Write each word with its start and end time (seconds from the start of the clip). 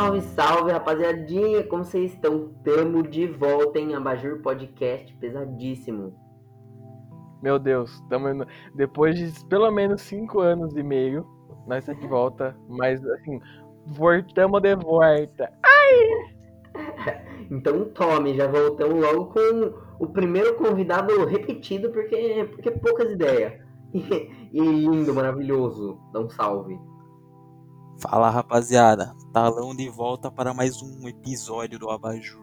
Salve, 0.00 0.22
salve, 0.22 0.72
rapaziadinha! 0.72 1.62
Como 1.64 1.84
vocês 1.84 2.14
estão? 2.14 2.54
Tamo 2.64 3.02
de 3.02 3.26
volta 3.26 3.78
em 3.78 3.94
Abajur 3.94 4.40
Podcast 4.40 5.14
pesadíssimo. 5.16 6.18
Meu 7.42 7.58
Deus, 7.58 8.02
tamo 8.08 8.46
depois 8.74 9.14
de 9.18 9.44
pelo 9.44 9.70
menos 9.70 10.00
cinco 10.00 10.40
anos 10.40 10.74
e 10.74 10.82
meio, 10.82 11.26
nós 11.66 11.80
estamos 11.80 12.00
de 12.00 12.08
volta, 12.08 12.56
mas 12.66 13.04
assim, 13.04 13.38
voltamos 13.88 14.62
de 14.62 14.74
volta. 14.74 15.52
Então 17.50 17.84
tome, 17.90 18.34
já 18.34 18.46
voltamos 18.46 19.02
logo 19.02 19.26
com 19.26 19.74
o 19.98 20.06
primeiro 20.06 20.54
convidado 20.54 21.26
repetido, 21.26 21.90
porque, 21.90 22.48
porque 22.50 22.70
poucas 22.70 23.12
ideias. 23.12 23.52
E 24.52 24.60
lindo, 24.60 25.12
maravilhoso. 25.14 26.00
Dá 26.12 26.20
um 26.20 26.28
salve. 26.30 26.78
Fala 28.00 28.30
rapaziada, 28.30 29.12
Talão 29.32 29.74
de 29.74 29.88
volta 29.88 30.30
para 30.30 30.54
mais 30.54 30.80
um 30.82 31.06
episódio 31.08 31.78
do 31.78 31.90
Abajur. 31.90 32.40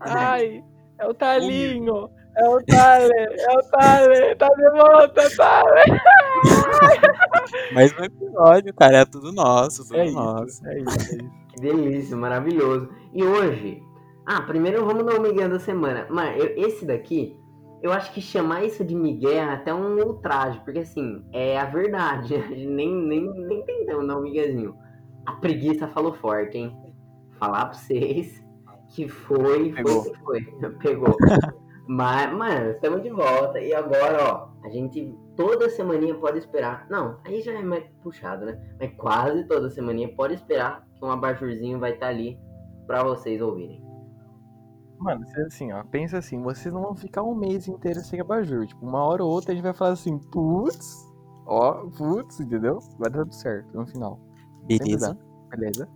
Ai, 0.00 0.62
é 0.98 1.06
o 1.06 1.14
Talinho, 1.14 2.10
é 2.36 2.48
o 2.48 2.62
Tale, 2.64 3.12
é 3.12 3.58
o 3.58 3.62
Tale, 3.70 4.34
tá 4.36 4.48
de 4.48 4.70
volta, 4.70 5.36
Tale. 5.36 6.00
Mais 7.72 7.92
um 7.98 8.04
episódio, 8.04 8.74
cara, 8.74 8.98
é 8.98 9.04
tudo 9.06 9.32
nosso, 9.32 9.82
tudo 9.84 9.96
É 9.96 10.10
nosso. 10.10 10.46
isso, 10.46 10.66
é 10.68 10.78
isso, 10.78 10.90
é 10.90 11.16
isso. 11.16 11.30
Que 11.54 11.60
delícia, 11.60 12.16
maravilhoso. 12.16 12.88
E 13.14 13.24
hoje, 13.24 13.82
ah, 14.26 14.42
primeiro 14.42 14.84
vamos 14.84 15.04
dar 15.06 15.14
o 15.18 15.22
Miguel 15.22 15.48
da 15.48 15.58
semana. 15.58 16.06
Mano, 16.10 16.32
eu- 16.36 16.54
esse 16.68 16.84
daqui, 16.84 17.34
eu 17.82 17.90
acho 17.92 18.12
que 18.12 18.20
chamar 18.20 18.62
isso 18.64 18.84
de 18.84 18.94
Miguel 18.94 19.32
é 19.32 19.40
até 19.54 19.72
um 19.72 19.96
ultraje, 20.04 20.60
porque 20.64 20.80
assim, 20.80 21.24
é 21.32 21.58
a 21.58 21.64
verdade. 21.64 22.34
A 22.36 22.40
gente 22.40 22.66
nem, 22.66 22.94
nem, 22.94 23.22
nem 23.46 23.64
tentamos 23.64 24.06
dar 24.06 24.18
um 24.18 24.22
Miguelzinho. 24.22 24.76
A 25.28 25.32
preguiça 25.32 25.86
falou 25.88 26.14
forte, 26.14 26.56
hein? 26.56 26.74
Falar 27.38 27.66
pra 27.66 27.74
vocês 27.74 28.42
que 28.88 29.06
foi, 29.06 29.70
foi 29.70 29.72
Pegou. 29.74 30.02
que 30.04 30.18
foi. 30.20 30.42
Pegou. 30.80 31.14
Mas, 31.86 32.32
mano, 32.32 32.70
estamos 32.70 33.02
de 33.02 33.10
volta. 33.10 33.60
E 33.60 33.74
agora, 33.74 34.24
ó, 34.24 34.48
a 34.66 34.70
gente 34.70 35.14
toda 35.36 35.68
semaninha 35.68 36.14
pode 36.14 36.38
esperar. 36.38 36.86
Não, 36.88 37.18
aí 37.26 37.42
já 37.42 37.52
é 37.52 37.62
mais 37.62 37.84
puxado, 38.02 38.46
né? 38.46 38.58
Mas 38.80 38.90
quase 38.96 39.44
toda 39.44 39.68
semaninha 39.68 40.10
pode 40.16 40.32
esperar 40.32 40.82
que 40.94 41.04
um 41.04 41.10
abajurzinho 41.10 41.78
vai 41.78 41.92
estar 41.92 42.08
ali 42.08 42.40
pra 42.86 43.02
vocês 43.02 43.38
ouvirem. 43.42 43.84
Mano, 44.98 45.26
assim, 45.46 45.70
ó, 45.72 45.84
pensa 45.84 46.16
assim, 46.16 46.40
vocês 46.40 46.72
não 46.72 46.80
vão 46.80 46.96
ficar 46.96 47.22
um 47.22 47.34
mês 47.34 47.68
inteiro 47.68 48.00
sem 48.00 48.18
abajur. 48.18 48.66
Tipo, 48.66 48.86
uma 48.86 49.04
hora 49.04 49.22
ou 49.22 49.30
outra 49.30 49.52
a 49.52 49.54
gente 49.54 49.62
vai 49.62 49.74
falar 49.74 49.90
assim, 49.90 50.18
putz, 50.18 51.06
ó, 51.46 51.86
putz, 51.98 52.40
entendeu? 52.40 52.78
Vai 52.98 53.10
dar 53.10 53.24
tudo 53.24 53.34
certo 53.34 53.76
no 53.76 53.86
final. 53.86 54.27
Beleza? 54.68 55.18
Beleza? 55.50 55.88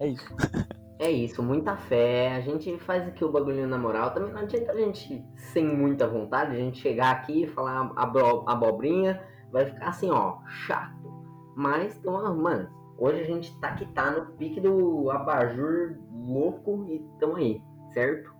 É 0.00 0.06
isso. 0.08 0.34
É 1.00 1.08
isso, 1.08 1.40
muita 1.44 1.76
fé. 1.76 2.34
A 2.34 2.40
gente 2.40 2.76
faz 2.80 3.06
aqui 3.06 3.24
o 3.24 3.30
bagulhinho 3.30 3.68
na 3.68 3.78
moral. 3.78 4.12
Também 4.12 4.32
não 4.32 4.40
adianta 4.40 4.72
a 4.72 4.74
gente, 4.74 5.24
sem 5.36 5.64
muita 5.64 6.08
vontade, 6.08 6.50
a 6.56 6.58
gente 6.58 6.80
chegar 6.80 7.12
aqui 7.12 7.44
e 7.44 7.46
falar 7.46 7.92
abo- 7.94 8.42
abobrinha. 8.48 9.22
Vai 9.52 9.66
ficar 9.66 9.90
assim, 9.90 10.10
ó, 10.10 10.38
chato. 10.66 11.08
Mas, 11.56 11.96
tamo, 12.00 12.34
mano, 12.42 12.68
hoje 12.98 13.20
a 13.20 13.24
gente 13.26 13.56
tá 13.60 13.74
que 13.76 13.86
tá 13.94 14.10
no 14.10 14.26
pique 14.32 14.60
do 14.60 15.08
abajur 15.12 15.96
louco 16.12 16.84
e 16.88 16.98
tamo 17.20 17.36
aí, 17.36 17.62
certo? 17.94 18.34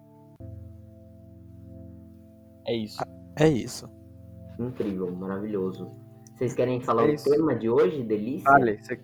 É 2.67 2.75
isso. 2.75 2.99
É 3.39 3.49
isso. 3.49 3.89
Incrível, 4.59 5.13
maravilhoso. 5.13 5.93
Vocês 6.35 6.55
querem 6.55 6.81
falar 6.81 7.05
É 7.05 7.11
o 7.13 7.15
isso. 7.15 7.31
tema 7.31 7.55
de 7.55 7.71
hoje? 7.71 8.03
Delícia? 8.03 8.51
Thales, 8.51 8.85
você... 8.85 9.01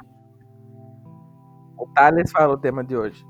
Thales 1.95 2.31
fala 2.31 2.55
o 2.55 2.59
tema 2.59 2.83
de 2.83 2.97
hoje. 2.97 3.25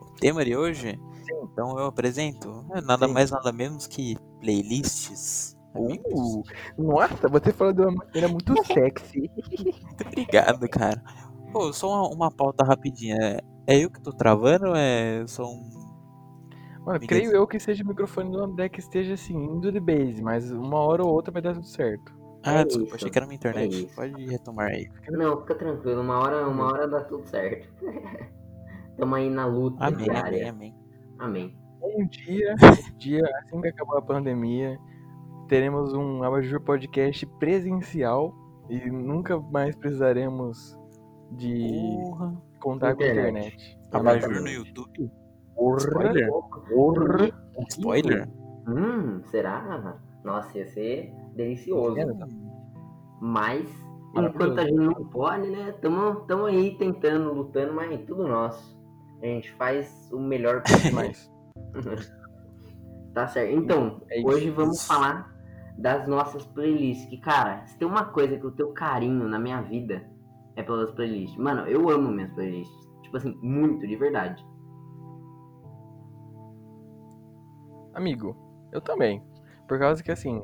O 0.00 0.14
tema 0.14 0.44
de 0.44 0.56
hoje, 0.56 0.98
então 1.42 1.78
eu 1.78 1.86
apresento, 1.86 2.64
é 2.74 2.80
nada 2.80 3.06
Sim. 3.06 3.12
mais 3.12 3.30
nada 3.30 3.52
menos 3.52 3.86
que 3.86 4.16
playlists. 4.40 5.56
Uh, 5.74 6.42
nossa, 6.78 7.28
você 7.28 7.52
falou 7.52 7.72
de 7.72 7.82
uma 7.82 7.92
maneira 7.92 8.28
muito 8.28 8.54
sexy. 8.64 9.28
Muito 9.48 10.06
obrigado, 10.06 10.68
cara. 10.68 11.02
Pô, 11.52 11.72
só 11.72 11.88
uma, 11.88 12.14
uma 12.14 12.30
pauta 12.30 12.64
rapidinha. 12.64 13.16
É, 13.66 13.74
é 13.74 13.78
eu 13.84 13.90
que 13.90 14.00
tô 14.00 14.12
travando 14.12 14.68
ou 14.68 14.76
é 14.76 15.24
só 15.26 15.44
um. 15.44 15.68
Mano, 16.86 17.00
creio 17.00 17.32
eu 17.32 17.46
que 17.46 17.58
seja 17.58 17.82
o 17.82 17.88
microfone 17.88 18.30
do 18.30 18.42
André 18.42 18.68
que 18.68 18.78
esteja 18.78 19.14
assim, 19.14 19.34
indo 19.34 19.72
de 19.72 19.80
base, 19.80 20.22
mas 20.22 20.50
uma 20.52 20.78
hora 20.78 21.02
ou 21.02 21.10
outra 21.12 21.32
vai 21.32 21.42
dar 21.42 21.54
tudo 21.54 21.66
certo. 21.66 22.23
Ah, 22.44 22.60
É 22.60 22.64
desculpa, 22.64 22.86
isso, 22.88 22.94
achei 22.96 23.10
que 23.10 23.18
era 23.18 23.26
minha 23.26 23.36
internet. 23.36 23.88
é. 23.90 23.94
Pode 23.94 24.26
retomar 24.26 24.66
aí. 24.68 24.88
Não, 25.10 25.40
fica 25.40 25.54
tranquilo. 25.54 26.00
Uma 26.02 26.18
hora, 26.18 26.46
uma 26.48 26.64
hora 26.66 26.86
dá 26.88 27.00
tudo 27.02 27.26
certo. 27.26 27.68
Tamo 28.98 29.14
aí 29.14 29.28
na 29.30 29.46
luta 29.46 29.84
Amém, 29.84 30.08
amém, 30.08 30.10
diária. 30.10 30.50
amém. 30.50 30.74
Amém. 31.18 31.56
Um 31.82 32.06
dia, 32.06 32.54
um 32.62 32.96
dia, 32.98 33.22
assim 33.42 33.60
que 33.60 33.68
acabar 33.68 33.98
a 33.98 34.02
pandemia, 34.02 34.78
teremos 35.48 35.92
um 35.92 36.22
Abajur 36.22 36.60
Podcast 36.60 37.26
presencial 37.38 38.32
e 38.70 38.90
nunca 38.90 39.38
mais 39.38 39.74
precisaremos 39.76 40.78
de 41.32 41.68
Porra. 42.02 42.42
contar 42.60 42.94
com 42.94 43.02
a 43.02 43.06
Internet. 43.06 43.54
internet. 43.56 43.78
Abajur 43.92 44.40
no. 44.40 44.48
YouTube? 44.48 45.10
Porra, 45.54 45.78
Spoiler? 45.78 46.28
porra. 46.28 47.30
Spoiler? 47.68 48.28
Hum, 48.68 49.22
será? 49.26 49.98
Nossa, 50.24 50.58
ia 50.58 50.66
ser 50.66 51.12
delicioso. 51.34 51.96
Mas, 53.20 53.68
enquanto 54.16 54.58
a 54.58 54.64
gente 54.64 54.74
não 54.74 54.94
pode, 55.08 55.50
né? 55.50 55.72
Tamo, 55.80 56.22
tamo 56.22 56.46
aí 56.46 56.76
tentando, 56.78 57.32
lutando, 57.32 57.74
mas 57.74 58.00
tudo 58.06 58.26
nosso. 58.26 58.74
A 59.22 59.26
gente 59.26 59.52
faz 59.52 60.10
o 60.12 60.18
melhor. 60.18 60.62
Mas, 60.92 61.30
Tá 63.14 63.28
certo. 63.28 63.54
Então, 63.54 64.02
É 64.10 64.20
hoje 64.24 64.50
vamos 64.50 64.84
falar 64.84 65.32
das 65.78 66.06
nossas 66.08 66.44
playlists. 66.46 67.08
Que, 67.08 67.18
cara, 67.18 67.64
se 67.66 67.78
tem 67.78 67.86
uma 67.86 68.06
coisa 68.06 68.36
que 68.36 68.44
eu 68.44 68.50
tenho 68.50 68.72
carinho 68.72 69.28
na 69.28 69.38
minha 69.38 69.62
vida, 69.62 70.04
é 70.56 70.62
pelas 70.62 70.90
playlists. 70.90 71.38
Mano, 71.38 71.62
eu 71.68 71.88
amo 71.88 72.10
minhas 72.10 72.32
playlists. 72.32 72.74
Tipo 73.02 73.16
assim, 73.16 73.38
muito, 73.40 73.86
de 73.86 73.96
verdade. 73.96 74.44
amigo, 77.94 78.36
eu 78.72 78.80
também. 78.80 79.22
Por 79.66 79.78
causa 79.78 80.02
que 80.02 80.12
assim, 80.12 80.42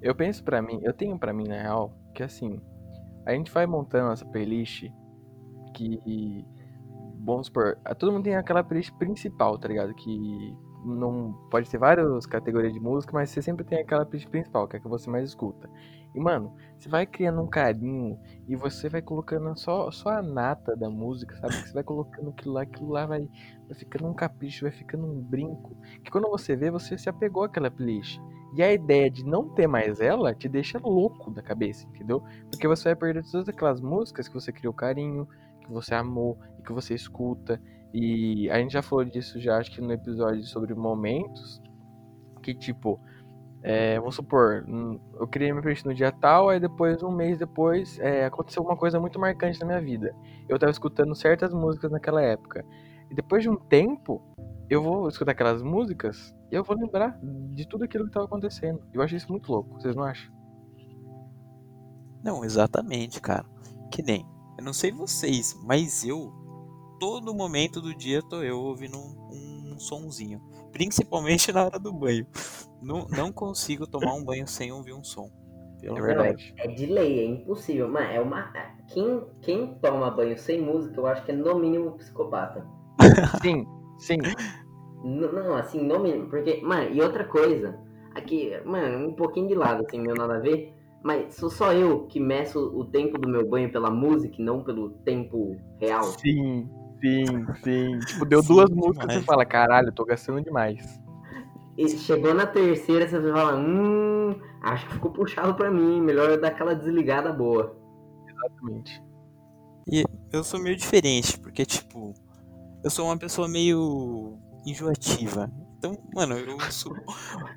eu 0.00 0.14
penso 0.14 0.44
pra 0.44 0.62
mim, 0.62 0.80
eu 0.82 0.92
tenho 0.92 1.18
pra 1.18 1.32
mim 1.32 1.48
na 1.48 1.60
real, 1.60 1.92
que 2.14 2.22
assim, 2.22 2.60
a 3.24 3.32
gente 3.32 3.50
vai 3.50 3.66
montando 3.66 4.12
essa 4.12 4.24
playlist 4.24 4.88
que 5.74 6.44
vamos 7.18 7.46
supor, 7.48 7.76
todo 7.98 8.12
mundo 8.12 8.24
tem 8.24 8.36
aquela 8.36 8.62
playlist 8.62 8.92
principal, 8.98 9.58
tá 9.58 9.68
ligado? 9.68 9.94
Que 9.94 10.56
não 10.84 11.32
pode 11.50 11.68
ter 11.68 11.78
várias 11.78 12.24
categorias 12.26 12.72
de 12.72 12.78
música, 12.78 13.12
mas 13.12 13.30
você 13.30 13.42
sempre 13.42 13.64
tem 13.64 13.80
aquela 13.80 14.06
playlist 14.06 14.30
principal, 14.30 14.68
que 14.68 14.76
é 14.76 14.78
a 14.78 14.82
que 14.82 14.88
você 14.88 15.10
mais 15.10 15.28
escuta. 15.28 15.68
E 16.14 16.20
mano, 16.20 16.54
você 16.78 16.88
vai 16.88 17.04
criando 17.04 17.42
um 17.42 17.46
carinho 17.46 18.18
e 18.48 18.56
você 18.56 18.88
vai 18.88 19.02
colocando 19.02 19.54
só, 19.58 19.90
só 19.90 20.10
a 20.10 20.22
nata 20.22 20.74
da 20.74 20.88
música, 20.88 21.36
sabe? 21.36 21.54
Você 21.54 21.74
vai 21.74 21.82
colocando 21.82 22.30
aquilo 22.30 22.54
lá, 22.54 22.62
aquilo 22.62 22.88
lá 22.88 23.04
vai, 23.04 23.28
vai 23.66 23.76
ficando 23.76 24.06
um 24.06 24.14
capricho, 24.14 24.64
vai 24.64 24.72
ficando 24.72 25.04
um 25.04 25.20
brinco. 25.20 25.76
Que 26.02 26.10
quando 26.10 26.30
você 26.30 26.56
vê, 26.56 26.70
você 26.70 26.96
se 26.96 27.08
apegou 27.08 27.42
àquela 27.42 27.70
playlist. 27.70 28.18
E 28.56 28.62
a 28.62 28.72
ideia 28.72 29.10
de 29.10 29.22
não 29.22 29.50
ter 29.50 29.66
mais 29.66 30.00
ela 30.00 30.34
te 30.34 30.48
deixa 30.48 30.78
louco 30.78 31.30
da 31.30 31.42
cabeça, 31.42 31.86
entendeu? 31.86 32.22
Porque 32.50 32.66
você 32.66 32.84
vai 32.84 32.96
perder 32.96 33.22
todas 33.30 33.46
aquelas 33.50 33.82
músicas 33.82 34.28
que 34.28 34.34
você 34.34 34.50
criou 34.50 34.72
carinho, 34.72 35.28
que 35.60 35.70
você 35.70 35.94
amou 35.94 36.38
e 36.58 36.62
que 36.62 36.72
você 36.72 36.94
escuta. 36.94 37.60
E 37.92 38.48
a 38.48 38.58
gente 38.58 38.72
já 38.72 38.80
falou 38.80 39.04
disso 39.04 39.38
já, 39.38 39.58
acho 39.58 39.70
que 39.70 39.82
no 39.82 39.92
episódio 39.92 40.42
sobre 40.44 40.74
momentos. 40.74 41.60
Que 42.42 42.54
tipo, 42.54 42.98
é, 43.62 43.98
vamos 43.98 44.14
supor, 44.14 44.64
hum, 44.66 44.98
eu 45.20 45.26
criei 45.26 45.50
minha 45.52 45.60
playlist 45.60 45.84
no 45.84 45.92
dia 45.92 46.10
tal, 46.10 46.48
aí 46.48 46.58
depois, 46.58 47.02
um 47.02 47.10
mês 47.10 47.36
depois, 47.36 47.98
é, 47.98 48.24
aconteceu 48.24 48.62
uma 48.62 48.76
coisa 48.76 48.98
muito 48.98 49.18
marcante 49.20 49.60
na 49.60 49.66
minha 49.66 49.80
vida. 49.82 50.14
Eu 50.48 50.58
tava 50.58 50.72
escutando 50.72 51.14
certas 51.14 51.52
músicas 51.52 51.90
naquela 51.90 52.22
época. 52.22 52.64
E 53.10 53.14
depois 53.14 53.42
de 53.42 53.50
um 53.50 53.56
tempo, 53.56 54.22
eu 54.68 54.82
vou 54.82 55.08
escutar 55.08 55.32
aquelas 55.32 55.62
músicas 55.62 56.34
e 56.50 56.54
eu 56.54 56.64
vou 56.64 56.76
lembrar 56.76 57.18
de 57.54 57.66
tudo 57.66 57.84
aquilo 57.84 58.06
que 58.06 58.12
tava 58.12 58.26
acontecendo. 58.26 58.82
Eu 58.92 59.02
acho 59.02 59.14
isso 59.14 59.30
muito 59.30 59.50
louco, 59.50 59.80
vocês 59.80 59.94
não 59.94 60.02
acham? 60.02 60.34
Não, 62.22 62.44
exatamente, 62.44 63.20
cara. 63.20 63.44
Que 63.90 64.02
nem. 64.02 64.26
Eu 64.58 64.64
não 64.64 64.72
sei 64.72 64.90
vocês, 64.90 65.54
mas 65.64 66.04
eu, 66.04 66.32
todo 66.98 67.34
momento 67.34 67.80
do 67.80 67.94
dia, 67.94 68.20
tô 68.22 68.42
eu 68.42 68.58
ouvindo 68.58 68.96
um, 68.98 69.74
um 69.74 69.78
sonzinho. 69.78 70.40
Principalmente 70.72 71.52
na 71.52 71.64
hora 71.64 71.78
do 71.78 71.92
banho. 71.92 72.26
Não, 72.82 73.06
não 73.08 73.32
consigo 73.32 73.86
tomar 73.86 74.14
um 74.14 74.24
banho 74.24 74.46
sem 74.46 74.72
ouvir 74.72 74.92
um 74.92 75.04
som. 75.04 75.30
Pelo 75.80 75.98
É 75.98 76.00
verdade. 76.00 76.54
É 76.58 76.68
de 76.68 76.86
lei, 76.86 77.20
é 77.20 77.24
impossível. 77.24 77.88
Mano, 77.88 78.06
é 78.06 78.20
uma. 78.20 78.52
Quem, 78.88 79.24
quem 79.42 79.74
toma 79.74 80.10
banho 80.10 80.36
sem 80.38 80.60
música, 80.60 80.98
eu 80.98 81.06
acho 81.06 81.24
que 81.24 81.30
é 81.30 81.34
no 81.34 81.58
mínimo 81.58 81.92
psicopata. 81.92 82.66
Sim, 83.42 83.66
sim. 83.98 84.16
N- 85.04 85.28
Não, 85.32 85.54
assim, 85.56 85.82
no 85.82 85.98
mínimo. 85.98 86.28
Porque, 86.28 86.60
mano, 86.62 86.90
e 86.94 87.00
outra 87.00 87.24
coisa. 87.24 87.78
Aqui, 88.14 88.52
mano, 88.64 89.08
um 89.08 89.12
pouquinho 89.14 89.48
de 89.48 89.54
lado, 89.54 89.84
assim, 89.86 90.00
meu 90.00 90.14
nada 90.14 90.36
a 90.36 90.40
ver. 90.40 90.74
Mas 91.02 91.34
sou 91.34 91.50
só 91.50 91.72
eu 91.72 92.06
que 92.06 92.18
meço 92.18 92.58
o 92.58 92.84
tempo 92.84 93.18
do 93.18 93.28
meu 93.28 93.46
banho 93.46 93.70
pela 93.70 93.90
música 93.90 94.34
e 94.38 94.44
não 94.44 94.64
pelo 94.64 94.90
tempo 95.04 95.56
real. 95.78 96.02
Sim, 96.02 96.68
Sim, 97.00 97.46
sim. 97.62 97.98
Tipo, 98.00 98.24
deu 98.24 98.42
Sim, 98.42 98.48
duas 98.54 98.70
músicas 98.70 99.10
e 99.10 99.12
você 99.18 99.22
fala, 99.22 99.44
caralho, 99.44 99.88
eu 99.88 99.92
tô 99.92 100.04
gastando 100.04 100.42
demais. 100.42 101.00
E 101.76 101.88
chegou 101.90 102.32
na 102.34 102.46
terceira, 102.46 103.06
você 103.06 103.20
fala, 103.20 103.54
hum, 103.56 104.34
acho 104.62 104.86
que 104.88 104.94
ficou 104.94 105.10
puxado 105.12 105.54
pra 105.54 105.70
mim, 105.70 106.00
melhor 106.00 106.30
eu 106.30 106.40
dar 106.40 106.48
aquela 106.48 106.74
desligada 106.74 107.32
boa. 107.32 107.76
Exatamente. 108.26 109.02
E 109.86 110.02
eu 110.32 110.42
sou 110.42 110.58
meio 110.58 110.74
diferente, 110.76 111.38
porque, 111.38 111.64
tipo, 111.66 112.14
eu 112.86 112.90
sou 112.90 113.06
uma 113.06 113.18
pessoa 113.18 113.48
meio 113.48 114.38
enjoativa. 114.64 115.50
Então, 115.76 115.98
mano, 116.14 116.38
eu 116.38 116.54
ouço, 116.54 116.88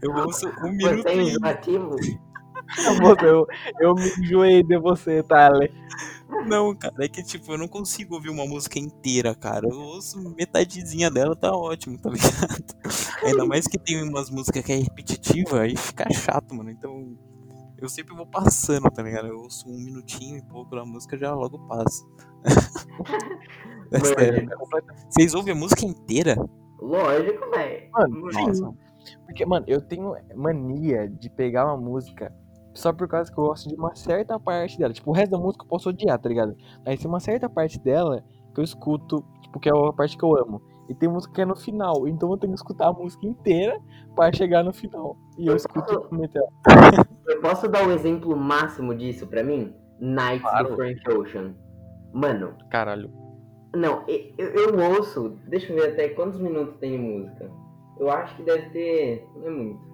eu 0.01 0.11
ouço 0.11 0.47
um 0.63 0.71
minuto 0.71 1.03
Você 1.03 1.09
é 1.09 1.21
enjoativo? 1.21 1.95
Eu, 3.23 3.47
eu 3.79 3.95
me 3.95 4.09
enjoei 4.19 4.63
de 4.63 4.79
você, 4.79 5.21
Tyler. 5.21 5.71
Não, 6.47 6.75
cara, 6.75 7.05
é 7.05 7.07
que, 7.07 7.23
tipo, 7.23 7.51
eu 7.51 7.57
não 7.59 7.67
consigo 7.67 8.15
ouvir 8.15 8.29
uma 8.29 8.45
música 8.45 8.79
inteira, 8.79 9.35
cara. 9.35 9.67
Eu 9.67 9.77
ouço 9.79 10.19
metadezinha 10.35 11.11
dela, 11.11 11.35
tá 11.35 11.51
ótimo, 11.51 11.99
tá 11.99 12.09
ligado? 12.09 12.63
Ainda 13.23 13.45
mais 13.45 13.67
que 13.67 13.77
tem 13.77 14.03
umas 14.03 14.31
músicas 14.31 14.63
que 14.63 14.71
é 14.71 14.77
repetitiva, 14.77 15.61
aí 15.61 15.75
fica 15.75 16.11
chato, 16.11 16.55
mano. 16.55 16.71
Então, 16.71 17.15
eu 17.81 17.89
sempre 17.89 18.15
vou 18.15 18.25
passando, 18.25 18.89
tá 18.91 19.01
ligado? 19.01 19.27
Eu 19.27 19.39
ouço 19.39 19.69
um 19.69 19.77
minutinho 19.77 20.37
e 20.37 20.41
pouco 20.41 20.75
da 20.75 20.85
música, 20.85 21.17
já 21.17 21.33
logo 21.33 21.59
passo. 21.67 22.07
É 23.91 23.99
sério, 24.01 24.47
cara. 24.47 24.83
Vocês 25.09 25.33
ouvem 25.33 25.51
a 25.51 25.57
música 25.57 25.83
inteira? 25.83 26.35
Lógico, 26.79 27.49
velho. 27.49 27.89
Mano, 27.91 28.29
Nossa. 28.31 28.71
Porque, 29.25 29.45
mano, 29.45 29.65
eu 29.67 29.81
tenho 29.81 30.15
mania 30.35 31.09
de 31.09 31.29
pegar 31.29 31.65
uma 31.65 31.77
música 31.77 32.31
só 32.73 32.93
por 32.93 33.07
causa 33.07 33.31
que 33.31 33.39
eu 33.39 33.45
gosto 33.45 33.67
de 33.67 33.75
uma 33.75 33.95
certa 33.95 34.39
parte 34.39 34.77
dela. 34.77 34.93
Tipo, 34.93 35.09
o 35.09 35.13
resto 35.13 35.31
da 35.31 35.37
música 35.37 35.63
eu 35.63 35.67
posso 35.67 35.89
odiar, 35.89 36.19
tá 36.19 36.29
ligado? 36.29 36.55
Mas 36.85 36.99
tem 36.99 37.07
uma 37.07 37.19
certa 37.19 37.49
parte 37.49 37.79
dela 37.79 38.23
que 38.53 38.59
eu 38.59 38.63
escuto, 38.63 39.25
tipo, 39.41 39.59
que 39.59 39.69
é 39.69 39.71
a 39.71 39.93
parte 39.93 40.17
que 40.17 40.23
eu 40.23 40.37
amo. 40.37 40.61
E 40.89 40.95
tem 40.95 41.07
música 41.07 41.33
que 41.35 41.41
é 41.41 41.45
no 41.45 41.55
final, 41.55 42.07
então 42.07 42.31
eu 42.31 42.37
tenho 42.37 42.51
que 42.53 42.57
escutar 42.59 42.87
a 42.87 42.93
música 42.93 43.25
inteira 43.27 43.79
pra 44.15 44.33
chegar 44.33 44.63
no 44.63 44.73
final. 44.73 45.15
E 45.37 45.45
eu 45.45 45.55
escuto 45.55 46.01
tipo, 46.01 46.15
metal. 46.15 46.51
Eu 47.27 47.39
posso 47.41 47.67
dar 47.67 47.87
o 47.87 47.91
exemplo 47.91 48.35
máximo 48.35 48.95
disso 48.95 49.27
pra 49.27 49.43
mim? 49.43 49.73
Nights 49.99 50.41
Claro. 50.41 50.69
do 50.69 50.75
Frank 50.75 50.99
Ocean. 51.11 51.53
Mano, 52.11 52.55
Caralho. 52.71 53.11
não, 53.75 54.03
eu, 54.07 54.47
eu 54.47 54.95
ouço, 54.97 55.37
deixa 55.47 55.71
eu 55.71 55.75
ver 55.77 55.91
até 55.93 56.09
quantos 56.09 56.39
minutos 56.39 56.75
tem 56.79 56.91
de 56.93 56.97
música. 56.97 57.51
Eu 57.99 58.09
acho 58.09 58.35
que 58.35 58.41
deve 58.43 58.69
ter, 58.71 59.27
não 59.35 59.45
é 59.47 59.49
muito. 59.51 59.89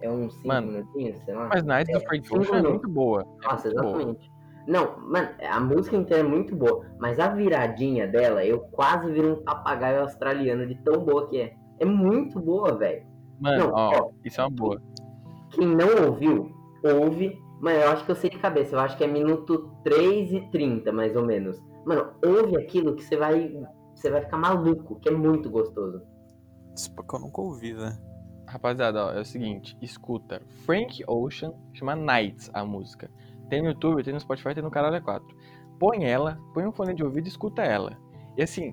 É 0.00 0.10
uns 0.10 0.34
5 0.34 0.46
Mano, 0.46 0.66
minutinhos, 0.72 1.18
sei 1.24 1.34
lá. 1.34 1.48
Mas 1.52 1.64
Night 1.64 1.90
É, 1.90 1.94
do 1.94 2.00
Frank 2.04 2.38
Ocean 2.38 2.58
é 2.58 2.62
muito 2.62 2.88
boa. 2.88 3.22
É 3.42 3.48
Nossa, 3.48 3.68
muito 3.68 3.82
boa. 3.82 4.16
Não, 4.66 4.98
mano, 4.98 5.28
a 5.42 5.60
música 5.60 5.96
inteira 5.96 6.22
é 6.22 6.26
muito 6.26 6.56
boa, 6.56 6.86
mas 6.98 7.18
a 7.18 7.28
viradinha 7.28 8.08
dela, 8.08 8.44
eu 8.44 8.60
quase 8.60 9.12
viro 9.12 9.34
um 9.34 9.42
papagaio 9.44 10.00
australiano 10.00 10.66
de 10.66 10.74
tão 10.76 11.04
boa 11.04 11.28
que 11.28 11.38
é. 11.38 11.54
É 11.78 11.84
muito 11.84 12.40
boa, 12.40 12.74
velho. 12.76 13.04
Mano, 13.38 13.66
Não, 13.66 13.74
ó, 13.74 13.90
ó. 13.98 14.10
isso 14.24 14.40
é 14.40 14.44
uma 14.44 14.50
boa. 14.50 14.80
Quem 15.50 15.66
não 15.66 16.06
ouviu, 16.06 16.50
ouve, 16.82 17.38
mas 17.60 17.82
eu 17.82 17.90
acho 17.90 18.04
que 18.04 18.10
eu 18.10 18.16
sei 18.16 18.30
de 18.30 18.38
cabeça, 18.38 18.74
eu 18.74 18.80
acho 18.80 18.96
que 18.96 19.04
é 19.04 19.06
minuto 19.06 19.70
3 19.84 20.32
e 20.32 20.40
30, 20.50 20.92
mais 20.92 21.14
ou 21.14 21.24
menos. 21.24 21.60
Mano, 21.84 22.12
ouve 22.24 22.56
aquilo 22.56 22.94
que 22.94 23.04
você 23.04 23.16
vai. 23.16 23.52
Você 23.94 24.10
vai 24.10 24.22
ficar 24.22 24.36
maluco, 24.38 24.98
que 25.00 25.08
é 25.08 25.12
muito 25.12 25.50
gostoso. 25.50 26.02
Isso 26.74 26.92
porque 26.94 27.14
eu 27.14 27.20
nunca 27.20 27.40
ouvi, 27.40 27.72
velho. 27.72 27.96
Rapaziada, 28.46 29.06
ó, 29.06 29.12
é 29.12 29.20
o 29.20 29.24
seguinte, 29.24 29.76
escuta. 29.80 30.42
Frank 30.64 31.02
Ocean, 31.06 31.52
chama 31.72 31.94
Nights 31.96 32.50
a 32.52 32.64
música. 32.64 33.10
Tem 33.54 33.62
no 33.62 33.68
YouTube, 33.68 34.02
tem 34.02 34.12
no 34.12 34.18
Spotify, 34.18 34.52
tem 34.52 34.64
no 34.64 34.70
Caralho 34.70 35.00
4. 35.00 35.24
Põe 35.78 36.04
ela, 36.04 36.36
põe 36.52 36.66
um 36.66 36.72
fone 36.72 36.92
de 36.92 37.04
ouvido 37.04 37.26
e 37.26 37.28
escuta 37.28 37.62
ela. 37.62 37.96
E 38.36 38.42
assim, 38.42 38.72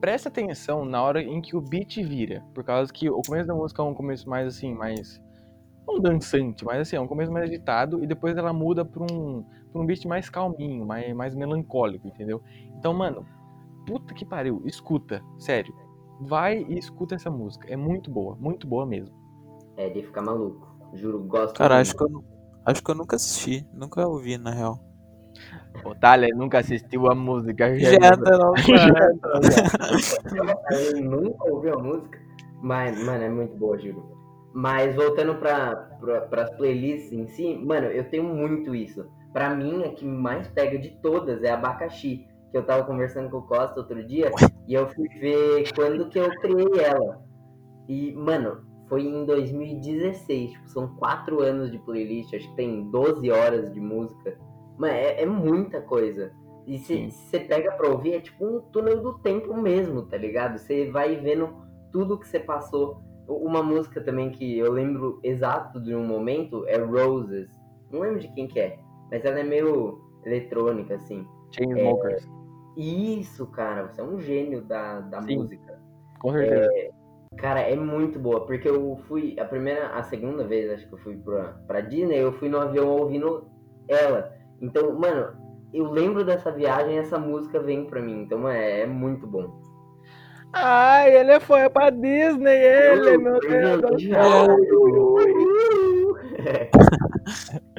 presta 0.00 0.28
atenção 0.28 0.84
na 0.84 1.02
hora 1.02 1.20
em 1.20 1.40
que 1.40 1.56
o 1.56 1.60
beat 1.60 1.96
vira. 1.96 2.44
Por 2.54 2.62
causa 2.62 2.92
que 2.92 3.10
o 3.10 3.20
começo 3.22 3.48
da 3.48 3.54
música 3.56 3.82
é 3.82 3.84
um 3.84 3.92
começo 3.92 4.30
mais 4.30 4.46
assim, 4.46 4.72
mais. 4.72 5.20
Não 5.84 5.98
dançante, 5.98 6.64
mas 6.64 6.78
assim, 6.78 6.94
é 6.94 7.00
um 7.00 7.08
começo 7.08 7.32
mais 7.32 7.50
agitado 7.50 8.04
e 8.04 8.06
depois 8.06 8.36
ela 8.36 8.52
muda 8.52 8.84
pra 8.84 9.02
um, 9.02 9.44
pra 9.72 9.82
um 9.82 9.84
beat 9.84 10.04
mais 10.04 10.30
calminho, 10.30 10.86
mais, 10.86 11.12
mais 11.12 11.34
melancólico, 11.34 12.06
entendeu? 12.06 12.40
Então, 12.78 12.94
mano, 12.94 13.26
puta 13.84 14.14
que 14.14 14.24
pariu, 14.24 14.62
escuta, 14.64 15.20
sério. 15.40 15.74
Vai 16.20 16.64
e 16.68 16.78
escuta 16.78 17.16
essa 17.16 17.30
música. 17.30 17.66
É 17.68 17.76
muito 17.76 18.12
boa, 18.12 18.36
muito 18.36 18.64
boa 18.64 18.86
mesmo. 18.86 19.16
É 19.76 19.88
de 19.88 20.04
ficar 20.04 20.22
maluco. 20.22 20.68
Juro, 20.92 21.18
gosto 21.24 21.56
Cara, 21.56 21.74
muito. 21.74 21.88
acho 21.88 21.96
que, 21.96 22.04
eu, 22.04 22.24
acho 22.64 22.82
que 22.82 22.90
eu 22.90 22.94
nunca 22.94 23.16
assisti. 23.16 23.66
Nunca 23.72 24.06
ouvi, 24.06 24.38
na 24.38 24.50
real. 24.50 24.78
O 25.84 25.94
Thaler 25.94 26.36
nunca 26.36 26.58
assistiu 26.58 27.10
a 27.10 27.14
música. 27.14 27.78
Já 27.78 28.10
tá 28.16 28.36
não. 28.38 28.54
Eu 30.70 31.00
nunca 31.02 31.50
ouvi 31.50 31.70
a 31.70 31.76
música, 31.76 32.18
mas, 32.62 33.02
mano, 33.02 33.24
é 33.24 33.28
muito 33.28 33.56
boa, 33.56 33.78
juro. 33.78 34.18
Mas 34.52 34.94
voltando 34.94 35.36
pra, 35.36 35.76
pra, 36.00 36.22
pras 36.22 36.50
playlists 36.56 37.12
em 37.12 37.26
si, 37.28 37.56
mano, 37.56 37.86
eu 37.86 38.04
tenho 38.10 38.24
muito 38.24 38.74
isso. 38.74 39.06
Pra 39.32 39.54
mim, 39.54 39.84
a 39.84 39.90
que 39.90 40.04
mais 40.04 40.48
pega 40.48 40.76
de 40.78 40.90
todas 41.00 41.42
é 41.42 41.50
abacaxi. 41.50 42.26
Que 42.50 42.58
eu 42.58 42.66
tava 42.66 42.84
conversando 42.84 43.30
com 43.30 43.38
o 43.38 43.46
Costa 43.46 43.78
outro 43.78 44.04
dia 44.04 44.32
e 44.66 44.74
eu 44.74 44.88
fui 44.88 45.08
ver 45.20 45.72
quando 45.72 46.08
que 46.08 46.18
eu 46.18 46.28
criei 46.40 46.84
ela. 46.84 47.22
E, 47.88 48.12
mano, 48.12 48.62
foi 48.90 49.04
em 49.04 49.24
2016. 49.24 50.50
Tipo, 50.50 50.68
são 50.68 50.88
quatro 50.96 51.40
anos 51.40 51.70
de 51.70 51.78
playlist, 51.78 52.34
acho 52.34 52.50
que 52.50 52.56
tem 52.56 52.90
12 52.90 53.30
horas 53.30 53.72
de 53.72 53.80
música. 53.80 54.36
Mano, 54.76 54.92
é, 54.92 55.22
é 55.22 55.26
muita 55.26 55.80
coisa. 55.80 56.32
E 56.66 56.76
se 56.78 57.10
você 57.10 57.38
pega 57.38 57.72
pra 57.72 57.88
ouvir, 57.88 58.14
é 58.14 58.20
tipo 58.20 58.44
um 58.44 58.60
túnel 58.72 59.00
do 59.00 59.18
tempo 59.20 59.56
mesmo, 59.56 60.02
tá 60.02 60.16
ligado? 60.16 60.58
Você 60.58 60.90
vai 60.90 61.16
vendo 61.16 61.54
tudo 61.92 62.18
que 62.18 62.28
você 62.28 62.40
passou. 62.40 63.00
Uma 63.28 63.62
música 63.62 64.00
também 64.00 64.30
que 64.30 64.58
eu 64.58 64.72
lembro 64.72 65.20
exato 65.22 65.80
de 65.80 65.94
um 65.94 66.04
momento 66.04 66.66
é 66.66 66.76
Roses. 66.76 67.48
Não 67.92 68.00
lembro 68.00 68.18
de 68.18 68.28
quem 68.34 68.48
que 68.48 68.58
é, 68.58 68.78
mas 69.10 69.24
ela 69.24 69.38
é 69.38 69.44
meio 69.44 70.00
eletrônica, 70.24 70.96
assim. 70.96 71.24
Chainsmokers. 71.52 72.28
Isso, 72.76 73.46
cara, 73.46 73.88
você 73.88 74.00
é 74.00 74.04
um 74.04 74.20
gênio 74.20 74.62
da, 74.62 75.00
da 75.00 75.22
Sim. 75.22 75.36
música. 75.36 75.80
Com 76.20 76.32
certeza. 76.32 76.99
Cara, 77.40 77.60
é 77.60 77.74
muito 77.74 78.18
boa, 78.18 78.44
porque 78.44 78.68
eu 78.68 79.00
fui, 79.08 79.34
a 79.40 79.44
primeira, 79.46 79.88
a 79.94 80.02
segunda 80.02 80.44
vez, 80.44 80.70
acho 80.70 80.86
que 80.86 80.92
eu 80.94 80.98
fui 80.98 81.16
pra, 81.16 81.54
pra 81.66 81.80
Disney, 81.80 82.18
eu 82.18 82.32
fui 82.34 82.50
no 82.50 82.60
avião 82.60 82.86
ouvindo 82.88 83.48
ela. 83.88 84.30
Então, 84.60 84.92
mano, 84.98 85.32
eu 85.72 85.90
lembro 85.90 86.22
dessa 86.22 86.52
viagem 86.52 86.96
e 86.96 86.98
essa 86.98 87.18
música 87.18 87.58
vem 87.58 87.86
pra 87.86 88.02
mim. 88.02 88.22
Então, 88.22 88.46
é, 88.46 88.82
é 88.82 88.86
muito 88.86 89.26
bom. 89.26 89.58
Ai, 90.52 91.16
ele 91.16 91.40
foi 91.40 91.70
pra 91.70 91.88
Disney, 91.88 92.50
ele, 92.56 93.16
meu 93.16 93.34
Eu- 93.36 93.40
Deus 93.40 93.80
do 93.82 94.00
céu. 94.00 94.46
É. 96.44 96.70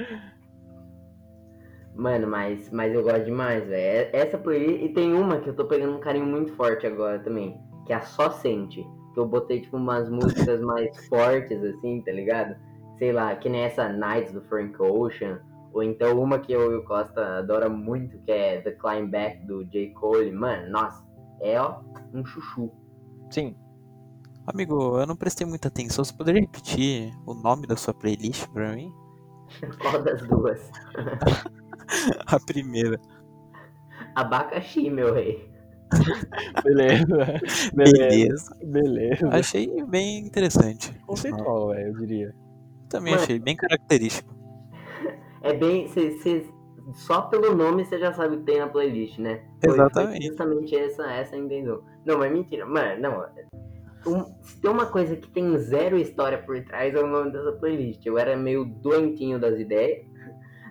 Mano, 1.94 2.26
mas, 2.28 2.72
mas 2.72 2.94
eu 2.96 3.04
gosto 3.04 3.26
demais, 3.26 3.64
velho. 3.68 4.10
Essa 4.14 4.38
playlist. 4.38 4.82
E 4.86 4.90
tem 4.90 5.14
uma 5.14 5.40
que 5.40 5.50
eu 5.50 5.56
tô 5.56 5.66
pegando 5.66 5.98
um 5.98 6.00
carinho 6.00 6.26
muito 6.26 6.52
forte 6.54 6.88
agora 6.88 7.20
também. 7.20 7.60
Que 7.86 7.94
é 7.94 7.98
a 7.98 8.02
Só 8.02 8.32
Sente. 8.32 8.84
Que 9.14 9.20
eu 9.20 9.26
botei, 9.26 9.62
tipo, 9.62 9.78
umas 9.78 10.10
músicas 10.10 10.62
mais 10.62 11.08
fortes, 11.08 11.62
assim, 11.64 12.02
tá 12.02 12.12
ligado? 12.12 12.56
Sei 12.98 13.12
lá, 13.12 13.36
que 13.36 13.50
nem 13.50 13.62
essa 13.62 13.90
Nights 13.90 14.34
do 14.34 14.42
Frank 14.42 14.82
Ocean. 14.82 15.40
Ou 15.74 15.84
então 15.84 16.22
uma 16.22 16.40
que 16.40 16.52
eu 16.52 16.72
e 16.72 16.76
o 16.76 16.84
Costa 16.84 17.40
adora 17.40 17.70
muito, 17.70 18.18
que 18.20 18.32
é 18.32 18.62
The 18.62 18.72
Climb 18.72 19.10
Back 19.10 19.46
do 19.46 19.64
J. 19.66 19.92
Cole. 19.94 20.32
Mano, 20.32 20.70
nossa, 20.70 21.06
é 21.42 21.60
ó, 21.60 21.80
um 22.14 22.26
chuchu. 22.26 22.72
Sim. 23.30 23.56
Amigo, 24.46 25.00
eu 25.00 25.06
não 25.06 25.16
prestei 25.16 25.48
muita 25.48 25.68
atenção. 25.70 26.04
Você 26.04 26.14
poderia 26.14 26.42
repetir 26.42 27.14
o 27.26 27.34
nome 27.34 27.68
da 27.68 27.78
sua 27.78 27.94
playlist 27.94 28.48
pra 28.50 28.74
mim? 28.74 28.92
Qual 29.80 30.02
das 30.04 30.22
duas? 30.28 30.70
A 32.28 32.40
primeira. 32.40 33.00
Abacaxi, 34.16 34.90
meu 34.90 35.14
rei. 35.14 35.51
Beleza. 36.64 37.06
Beleza. 37.74 37.74
Beleza. 37.74 38.56
Beleza. 38.64 39.30
Achei 39.30 39.84
bem 39.86 40.20
interessante. 40.20 40.94
Conceitual, 41.06 41.70
velho, 41.70 41.88
eu 41.90 41.94
diria. 41.98 42.36
Também 42.90 43.14
Mano. 43.14 43.24
achei 43.24 43.40
bem 43.40 43.56
característico. 43.56 44.34
É 45.42 45.54
bem. 45.54 45.88
Cê, 45.88 46.12
cê- 46.20 46.46
só 46.94 47.22
pelo 47.24 47.56
nome 47.56 47.86
você 47.86 47.98
já 48.00 48.12
sabe 48.14 48.36
o 48.36 48.40
que 48.40 48.46
tem 48.46 48.60
na 48.60 48.68
playlist, 48.68 49.18
né? 49.20 49.42
Foi- 49.64 49.70
foi 49.76 49.86
Exatamente. 49.86 50.28
justamente 50.28 50.76
essa, 50.76 51.04
essa 51.12 51.36
a 51.36 51.40
intenção. 51.40 51.82
Não, 52.06 52.18
mas 52.18 52.32
mentira. 52.32 52.66
Mano, 52.66 53.02
não. 53.02 53.26
Um- 54.06 54.26
se 54.42 54.60
tem 54.60 54.70
uma 54.72 54.88
coisa 54.88 55.16
que 55.16 55.30
tem 55.30 55.58
zero 55.58 55.98
história 55.98 56.38
por 56.40 56.60
trás, 56.64 56.94
é 56.94 57.00
o 57.00 57.08
nome 57.08 57.32
dessa 57.32 57.52
playlist. 57.54 58.06
Eu 58.06 58.18
era 58.18 58.36
meio 58.36 58.66
doentinho 58.66 59.40
das 59.40 59.60
ideias. 59.60 60.06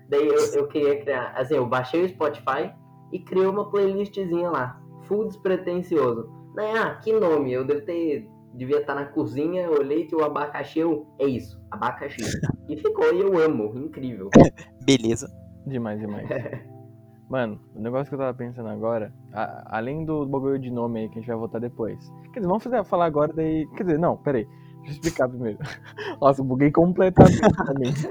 Daí 0.09 0.27
eu, 0.27 0.35
eu 0.55 0.67
queria 0.67 1.00
criar. 1.00 1.33
Assim, 1.37 1.55
eu 1.55 1.65
baixei 1.67 2.05
o 2.05 2.09
Spotify 2.09 2.73
e 3.12 3.21
criei 3.21 3.47
uma 3.47 3.71
playlistzinha 3.71 4.50
lá. 4.50 4.80
Full 5.11 5.26
despretensioso. 5.26 6.31
Daí, 6.55 6.71
ah, 6.79 6.95
que 6.95 7.12
nome? 7.12 7.52
Eu 7.52 7.64
devo 7.64 7.81
ter. 7.85 8.29
Devia 8.55 8.79
estar 8.81 8.95
na 8.95 9.07
cozinha, 9.07 9.69
olhei 9.69 10.07
que 10.07 10.14
o 10.14 10.25
abacaxi. 10.25 10.79
Eu, 10.79 11.05
é 11.19 11.26
isso, 11.26 11.61
abacaxi. 11.69 12.23
E 12.69 12.76
ficou, 12.76 13.12
e 13.12 13.21
eu 13.21 13.37
amo, 13.38 13.73
incrível. 13.76 14.31
Beleza. 14.87 15.29
Demais, 15.67 15.99
demais. 16.00 16.29
Mano, 17.29 17.61
o 17.75 17.81
negócio 17.81 18.09
que 18.09 18.14
eu 18.14 18.19
tava 18.19 18.35
pensando 18.35 18.69
agora, 18.69 19.12
a- 19.33 19.79
além 19.79 20.05
do 20.05 20.25
bagulho 20.26 20.59
de 20.61 20.71
nome 20.71 21.00
aí 21.00 21.09
que 21.09 21.19
a 21.19 21.21
gente 21.21 21.29
vai 21.29 21.37
votar 21.37 21.61
depois. 21.61 21.99
Quer 22.33 22.38
dizer, 22.40 22.49
vamos 22.49 22.62
fazer, 22.62 22.85
falar 22.85 23.07
agora 23.07 23.33
daí. 23.33 23.67
Quer 23.76 23.83
dizer, 23.85 23.99
não, 23.99 24.17
peraí. 24.17 24.45
Deixa 24.79 24.90
eu 24.90 24.93
explicar 24.95 25.29
primeiro. 25.29 25.59
Nossa, 26.23 26.43
buguei 26.43 26.71
completamente. 26.71 28.09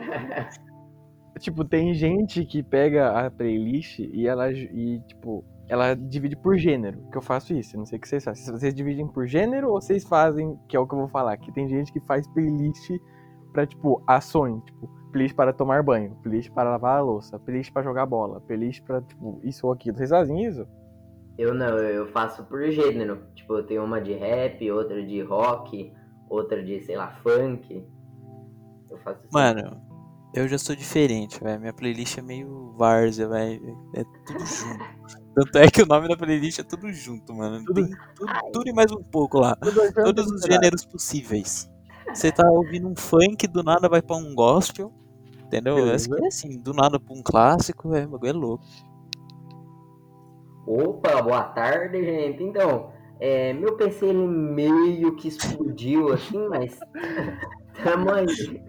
Tipo, 1.40 1.64
tem 1.64 1.94
gente 1.94 2.44
que 2.46 2.62
pega 2.62 3.26
a 3.26 3.32
playlist 3.32 4.00
e 4.00 4.28
ela, 4.28 4.52
e, 4.52 5.00
tipo, 5.08 5.44
ela 5.70 5.94
divide 5.94 6.36
por 6.36 6.58
gênero, 6.58 7.00
que 7.12 7.18
eu 7.18 7.22
faço 7.22 7.54
isso, 7.54 7.76
eu 7.76 7.80
não 7.80 7.86
sei 7.86 8.00
o 8.00 8.02
que 8.02 8.08
vocês 8.08 8.24
fazem. 8.24 8.44
Vocês 8.52 8.74
dividem 8.74 9.08
por 9.08 9.28
gênero 9.28 9.70
ou 9.70 9.80
vocês 9.80 10.04
fazem, 10.04 10.60
que 10.68 10.76
é 10.76 10.80
o 10.80 10.88
que 10.88 10.96
eu 10.96 11.00
vou 11.00 11.08
falar, 11.08 11.38
que 11.38 11.52
tem 11.52 11.70
gente 11.70 11.94
que 11.94 12.00
faz 12.02 12.28
playlist 12.28 12.90
pra, 13.54 13.68
tipo, 13.68 14.04
ações, 14.08 14.64
tipo, 14.64 14.90
playlist 15.12 15.36
para 15.36 15.54
tomar 15.54 15.84
banho, 15.84 16.16
playlist 16.24 16.52
para 16.52 16.72
lavar 16.72 16.98
a 16.98 17.02
louça, 17.02 17.38
playlist 17.38 17.72
para 17.72 17.84
jogar 17.84 18.08
bola, 18.08 18.42
playlist 18.42 18.84
pra, 18.84 19.00
tipo, 19.00 19.40
isso 19.44 19.68
ou 19.68 19.74
aquilo. 19.74 19.96
Vocês 19.96 20.10
fazem 20.10 20.44
isso? 20.44 20.68
Eu 21.38 21.54
não, 21.54 21.78
eu 21.78 22.08
faço 22.08 22.44
por 22.46 22.70
gênero. 22.70 23.22
Tipo, 23.36 23.60
eu 23.60 23.64
tenho 23.66 23.86
uma 23.86 24.02
de 24.02 24.14
rap, 24.14 24.70
outra 24.72 25.06
de 25.06 25.22
rock, 25.22 25.94
outra 26.28 26.64
de, 26.64 26.82
sei 26.82 26.98
lá, 26.98 27.12
funk. 27.24 27.88
Eu 28.90 28.98
faço 28.98 29.20
assim. 29.20 29.30
Mano, 29.32 29.82
eu 30.34 30.48
já 30.48 30.58
sou 30.58 30.76
diferente, 30.76 31.42
velho. 31.42 31.60
Minha 31.60 31.74
playlist 31.74 32.18
é 32.18 32.22
meio 32.22 32.74
várzea, 32.78 33.28
velho. 33.28 33.78
É 33.96 34.04
tudo 34.26 34.46
junto. 34.46 35.00
Tanto 35.46 35.58
é 35.58 35.70
que 35.70 35.82
o 35.82 35.86
nome 35.86 36.08
da 36.08 36.18
playlist 36.18 36.60
é 36.60 36.64
tudo 36.64 36.92
junto, 36.92 37.34
mano. 37.34 37.64
Tudo- 37.66 37.86
Tem 37.86 37.96
tudo, 38.16 38.32
tudo 38.52 38.70
e 38.70 38.74
mais 38.74 38.92
um 38.92 39.02
pouco 39.04 39.40
lá. 39.40 39.56
Todos 39.56 40.30
os 40.32 40.42
gêneros 40.42 40.86
possíveis. 40.86 41.70
Você 42.14 42.32
tá 42.32 42.50
ouvindo 42.50 42.88
um 42.88 42.96
funk, 42.96 43.48
do 43.48 43.64
nada 43.64 43.88
vai 43.88 44.02
pra 44.02 44.16
um 44.16 44.34
gospel. 44.34 44.92
Entendeu? 45.46 45.76
Beleza. 45.76 46.10
É 46.22 46.28
assim, 46.28 46.60
do 46.60 46.74
nada 46.74 47.00
pra 47.00 47.14
um 47.16 47.22
clássico, 47.24 47.94
é, 47.96 48.06
o 48.06 48.10
bagulho 48.10 48.30
é 48.30 48.34
louco. 48.34 48.64
Opa, 50.68 51.22
boa 51.22 51.44
tarde, 51.44 52.04
gente. 52.04 52.44
Então, 52.44 52.92
é, 53.20 53.54
meu 53.54 53.76
PC 53.76 54.06
ele 54.08 54.28
meio 54.28 55.16
que 55.16 55.28
explodiu 55.28 56.14
assim, 56.14 56.48
mas 56.48 56.80
tamo 57.84 58.12
aí. 58.12 58.62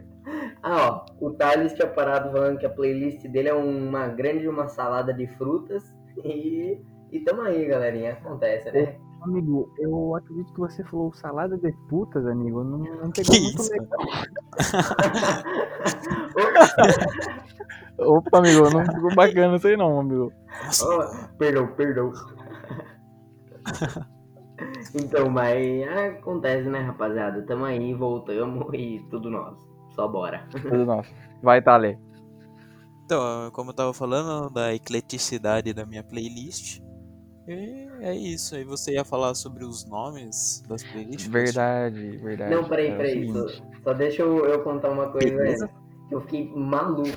Ah, 0.63 1.05
ó, 1.21 1.27
o 1.27 1.31
Thales 1.33 1.73
tinha 1.75 1.89
parado 1.89 2.31
falando 2.31 2.59
que 2.59 2.67
a 2.67 2.71
playlist 2.71 3.27
dele 3.27 3.49
é 3.49 3.55
uma 3.55 4.07
grande 4.09 4.47
uma 4.49 4.69
salada 4.69 5.13
de 5.13 5.27
frutas 5.37 5.83
e, 6.25 6.81
e 7.13 7.21
tamo 7.21 7.43
aí, 7.43 7.67
galerinha. 7.67 8.13
Acontece, 8.13 8.71
né? 8.73 8.97
Amigo, 9.23 9.71
eu 9.79 10.15
acredito 10.17 10.53
que 10.55 10.61
você 10.61 10.83
falou 10.85 11.13
salada 11.13 11.57
de 11.59 11.71
putas, 11.89 12.27
amigo. 12.27 12.65
Não, 12.65 12.79
não 12.79 13.11
Que 13.11 13.23
pegou 13.23 13.41
muito 13.43 13.61
isso? 13.61 13.73
legal. 13.73 14.01
Opa, 17.99 18.39
amigo, 18.39 18.71
não 18.71 18.85
ficou 18.87 19.15
bacana 19.15 19.57
isso 19.57 19.67
aí 19.67 19.77
não, 19.77 20.01
amigo. 20.01 20.33
Oh, 20.83 21.37
perdão, 21.37 21.67
perdão. 21.75 22.13
então, 24.95 25.29
mas 25.29 25.87
acontece, 26.19 26.69
né, 26.71 26.81
rapaziada? 26.81 27.43
Tamo 27.43 27.67
aí, 27.67 27.93
voltamos 27.93 28.67
e 28.73 29.07
tudo 29.11 29.29
nosso. 29.29 29.69
Só 29.91 30.09
bora. 30.09 30.47
Tudo 30.63 30.87
nosso. 30.87 31.13
Vai, 31.43 31.61
Thale. 31.61 31.99
Então, 33.11 33.51
como 33.51 33.71
eu 33.71 33.75
tava 33.75 33.93
falando 33.93 34.49
da 34.55 34.73
ecleticidade 34.73 35.75
da 35.75 35.85
minha 35.85 36.05
playlist. 36.05 36.81
E 37.49 37.89
é 38.03 38.15
isso. 38.15 38.55
Aí 38.55 38.63
você 38.63 38.93
ia 38.93 39.05
falar 39.05 39.35
sobre 39.35 39.65
os 39.65 39.85
nomes 39.85 40.63
das 40.69 40.85
playlists? 40.85 41.27
Verdade, 41.27 42.19
verdade. 42.19 42.55
Não, 42.55 42.63
peraí, 42.69 42.87
É 42.87 42.97
peraí. 42.97 43.27
Só, 43.33 43.49
seguinte. 43.49 43.63
só 43.83 43.93
deixa 43.95 44.23
eu, 44.23 44.47
eu 44.47 44.63
contar 44.63 44.91
uma 44.91 45.11
coisa 45.11 45.27
Beleza. 45.29 45.69
eu 46.09 46.21
fiquei 46.21 46.53
maluco. 46.55 47.11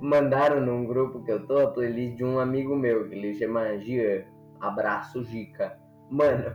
Mandaram 0.00 0.64
num 0.64 0.86
grupo 0.86 1.24
que 1.24 1.32
eu 1.32 1.44
tô 1.44 1.58
a 1.58 1.66
playlist 1.66 2.16
de 2.16 2.24
um 2.24 2.38
amigo 2.38 2.76
meu, 2.76 3.08
que 3.08 3.16
ele 3.16 3.34
chama 3.34 3.76
Gian. 3.80 4.22
Abraço, 4.60 5.24
Gica. 5.24 5.76
Mano, 6.12 6.54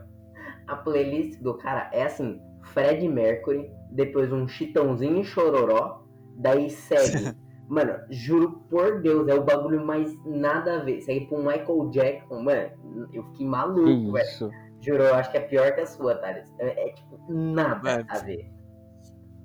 a 0.68 0.78
playlist 0.78 1.42
do 1.42 1.54
cara 1.56 1.90
é 1.92 2.04
assim: 2.04 2.40
Fred 2.68 3.06
Mercury, 3.10 3.70
depois 3.92 4.32
um 4.32 4.48
Chitãozinho 4.48 5.20
e 5.20 5.26
Chororó, 5.26 6.06
daí 6.38 6.70
segue. 6.70 7.36
Mano, 7.70 7.94
juro 8.10 8.64
por 8.70 9.02
Deus, 9.02 9.28
é 9.28 9.36
o 9.36 9.44
bagulho 9.44 9.86
mais 9.86 10.12
nada 10.26 10.82
a 10.82 10.84
ver. 10.84 11.02
Segue 11.02 11.28
pro 11.28 11.38
Michael 11.38 11.90
Jackson, 11.92 12.42
mano. 12.42 13.08
Eu 13.14 13.24
fiquei 13.26 13.46
maluco, 13.46 13.86
Que 13.86 14.12
velho. 14.12 14.28
isso? 14.28 14.50
Juro, 14.82 15.04
eu 15.04 15.14
acho 15.16 15.30
que 15.32 15.38
é 15.38 15.42
pior 15.42 15.74
que 15.76 15.82
a 15.82 15.86
sua, 15.86 16.16
Thales. 16.16 16.50
É, 16.60 16.90
é, 16.90 16.94
tipo 16.94 17.20
nada 17.32 17.80
Vai. 17.82 18.06
a 18.10 18.20
ver. 18.24 18.50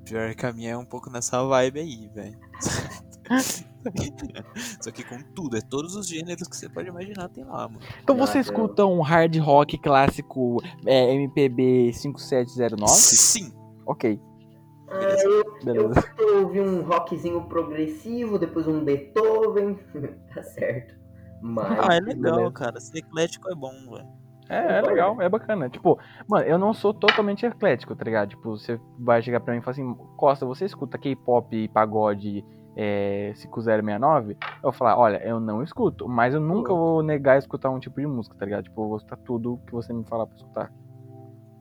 Pior 0.07 0.35
que 0.35 0.47
a 0.47 0.53
minha 0.53 0.71
é 0.73 0.77
um 0.77 0.85
pouco 0.87 1.11
nessa 1.11 1.43
vibe 1.45 1.81
aí, 1.81 2.09
velho. 2.15 2.39
Só 4.81 4.91
que 4.91 5.05
com 5.05 5.19
tudo, 5.35 5.57
é 5.57 5.61
todos 5.61 5.95
os 5.95 6.09
gêneros 6.09 6.49
que 6.49 6.57
você 6.57 6.69
pode 6.69 6.89
imaginar 6.89 7.29
tem 7.29 7.45
lá, 7.45 7.69
mano. 7.69 7.81
Então 8.03 8.17
Nossa, 8.17 8.33
você 8.33 8.39
eu- 8.39 8.43
escuta 8.43 8.87
um 8.87 9.01
hard 9.03 9.37
rock 9.39 9.79
clássico 9.79 10.57
é, 10.87 11.13
MPB 11.15 11.93
5709? 11.93 12.91
Sim. 12.93 13.53
Ok, 13.87 14.19
Ah, 14.89 15.17
eu, 15.23 15.31
eu 15.31 15.65
beleza. 15.65 15.95
curto 15.95 16.37
ouvir 16.39 16.61
um 16.61 16.83
rockzinho 16.83 17.43
progressivo, 17.43 18.39
depois 18.39 18.67
um 18.67 18.85
Beethoven. 18.85 19.79
tá 20.35 20.43
certo. 20.43 20.95
Mas. 21.41 21.79
Ah, 21.79 21.97
é 21.97 22.01
legal, 22.01 22.37
beleza. 22.37 22.53
cara. 22.53 22.81
Ser 22.81 22.99
eclético 22.99 23.51
é 23.51 23.55
bom, 23.55 23.73
velho. 23.91 24.25
É, 24.49 24.79
é 24.79 24.83
legal, 24.83 25.21
é 25.21 25.29
bacana. 25.29 25.69
Tipo, 25.71 25.99
mano, 26.29 26.45
eu 26.45 26.59
não 26.59 26.75
sou 26.75 26.93
totalmente 26.93 27.47
eclético, 27.47 27.97
tá 27.97 28.05
ligado? 28.05 28.31
Tipo, 28.31 28.51
você 28.57 28.79
vai 28.99 29.23
chegar 29.23 29.41
pra 29.41 29.55
mim 29.55 29.61
e 29.61 29.63
falar 29.63 29.73
assim, 29.73 29.95
Costa, 30.17 30.45
você 30.45 30.67
escuta 30.67 30.99
K-pop 30.99 31.57
e 31.57 31.69
pagode 31.69 32.45
é, 32.77 33.33
5069? 33.37 34.37
Eu 34.57 34.63
vou 34.63 34.73
falar, 34.73 34.99
olha, 34.99 35.17
eu 35.27 35.41
não 35.41 35.63
escuto, 35.63 36.09
mas 36.09 36.35
eu 36.35 36.41
nunca 36.41 36.75
vou 36.75 37.03
negar 37.03 37.39
escutar 37.39 37.71
um 37.71 37.81
tipo 37.81 38.01
de 38.01 38.07
música, 38.07 38.37
tá 38.37 38.45
ligado? 38.45 38.65
Tipo, 38.65 38.83
eu 38.83 38.89
vou 38.89 38.97
escutar 38.99 39.17
tudo 39.19 39.61
que 39.67 39.73
você 39.73 39.93
me 39.93 40.05
falar 40.05 40.27
pra 40.27 40.37
escutar. 40.37 40.73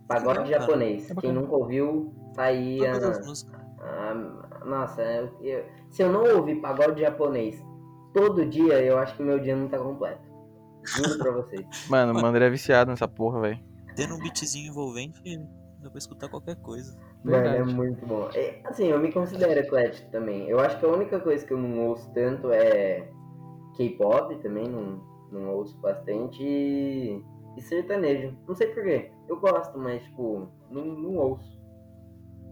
Pagode 0.08 0.50
japonês. 0.50 1.10
É 1.10 1.16
Quem 1.16 1.32
nunca 1.32 1.56
ouviu, 1.56 2.14
tá 2.36 2.44
aí. 2.44 2.78
Todas 2.80 3.04
a- 3.04 3.10
as 3.10 3.26
músicas. 3.28 3.62
a- 3.80 4.66
nossa, 4.66 5.02
eu- 5.02 5.30
eu- 5.42 5.66
se 5.90 6.02
eu 6.04 6.12
não 6.12 6.38
ouvir 6.38 6.56
pagode 6.62 7.02
japonês 7.02 7.62
todo 8.14 8.46
dia, 8.46 8.82
eu 8.84 8.98
acho 8.98 9.16
que 9.16 9.24
meu 9.24 9.40
dia 9.40 9.56
não 9.56 9.68
tá 9.68 9.78
completo. 9.80 10.22
Juro 10.86 11.18
pra 11.18 11.32
vocês. 11.32 11.66
Mano, 11.90 12.18
o 12.18 12.22
Mandré 12.22 12.46
é 12.46 12.50
viciado 12.50 12.92
nessa 12.92 13.08
porra, 13.08 13.40
velho. 13.42 13.60
Tendo 13.96 14.16
um 14.16 14.20
beatzinho 14.20 14.70
envolvente, 14.70 15.22
dá 15.82 15.90
pra 15.90 15.98
escutar 15.98 16.30
qualquer 16.30 16.56
coisa. 16.58 16.98
Mano, 17.24 17.48
é 17.48 17.64
muito 17.64 18.06
bom. 18.06 18.28
É, 18.34 18.60
assim, 18.66 18.88
eu 18.88 19.00
me 19.00 19.12
considero 19.12 19.60
eclético 19.60 20.10
também. 20.12 20.48
Eu 20.50 20.60
acho 20.60 20.78
que 20.80 20.86
a 20.86 20.90
única 20.90 21.20
coisa 21.20 21.46
que 21.46 21.54
eu 21.54 21.58
não 21.58 21.88
ouço 21.88 22.12
tanto 22.14 22.52
é 22.52 23.10
K-pop 23.78 24.36
também, 24.40 24.68
não, 24.68 25.02
não 25.32 25.56
ouço 25.56 25.78
bastante. 25.80 26.44
E, 26.44 27.24
e 27.58 27.62
sertanejo. 27.62 28.38
Não 28.48 28.56
sei 28.56 28.68
porquê. 28.74 29.12
Eu 29.28 29.40
gosto, 29.40 29.78
mas, 29.78 30.04
tipo, 30.04 30.48
não, 30.70 30.86
não 30.86 31.16
ouço. 31.16 31.62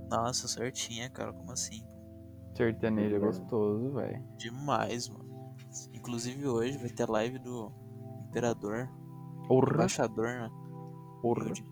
Nossa, 0.10 0.48
certinha, 0.48 1.10
cara. 1.10 1.34
Como 1.34 1.51
assim? 1.51 1.84
Sertanejo 2.55 3.15
é 3.15 3.20
gostoso, 3.20 3.91
velho. 3.93 4.24
Demais, 4.38 5.08
mano. 5.10 5.29
Inclusive 5.93 6.48
hoje 6.48 6.77
vai 6.77 6.89
ter 6.89 7.03
a 7.03 7.12
live 7.12 7.39
do 7.39 7.72
Imperador, 8.29 8.89
Porra, 9.48 9.74
Embaixador, 9.75 10.25
né? 10.27 10.50
porra. 11.22 11.43
Humilde. 11.43 11.65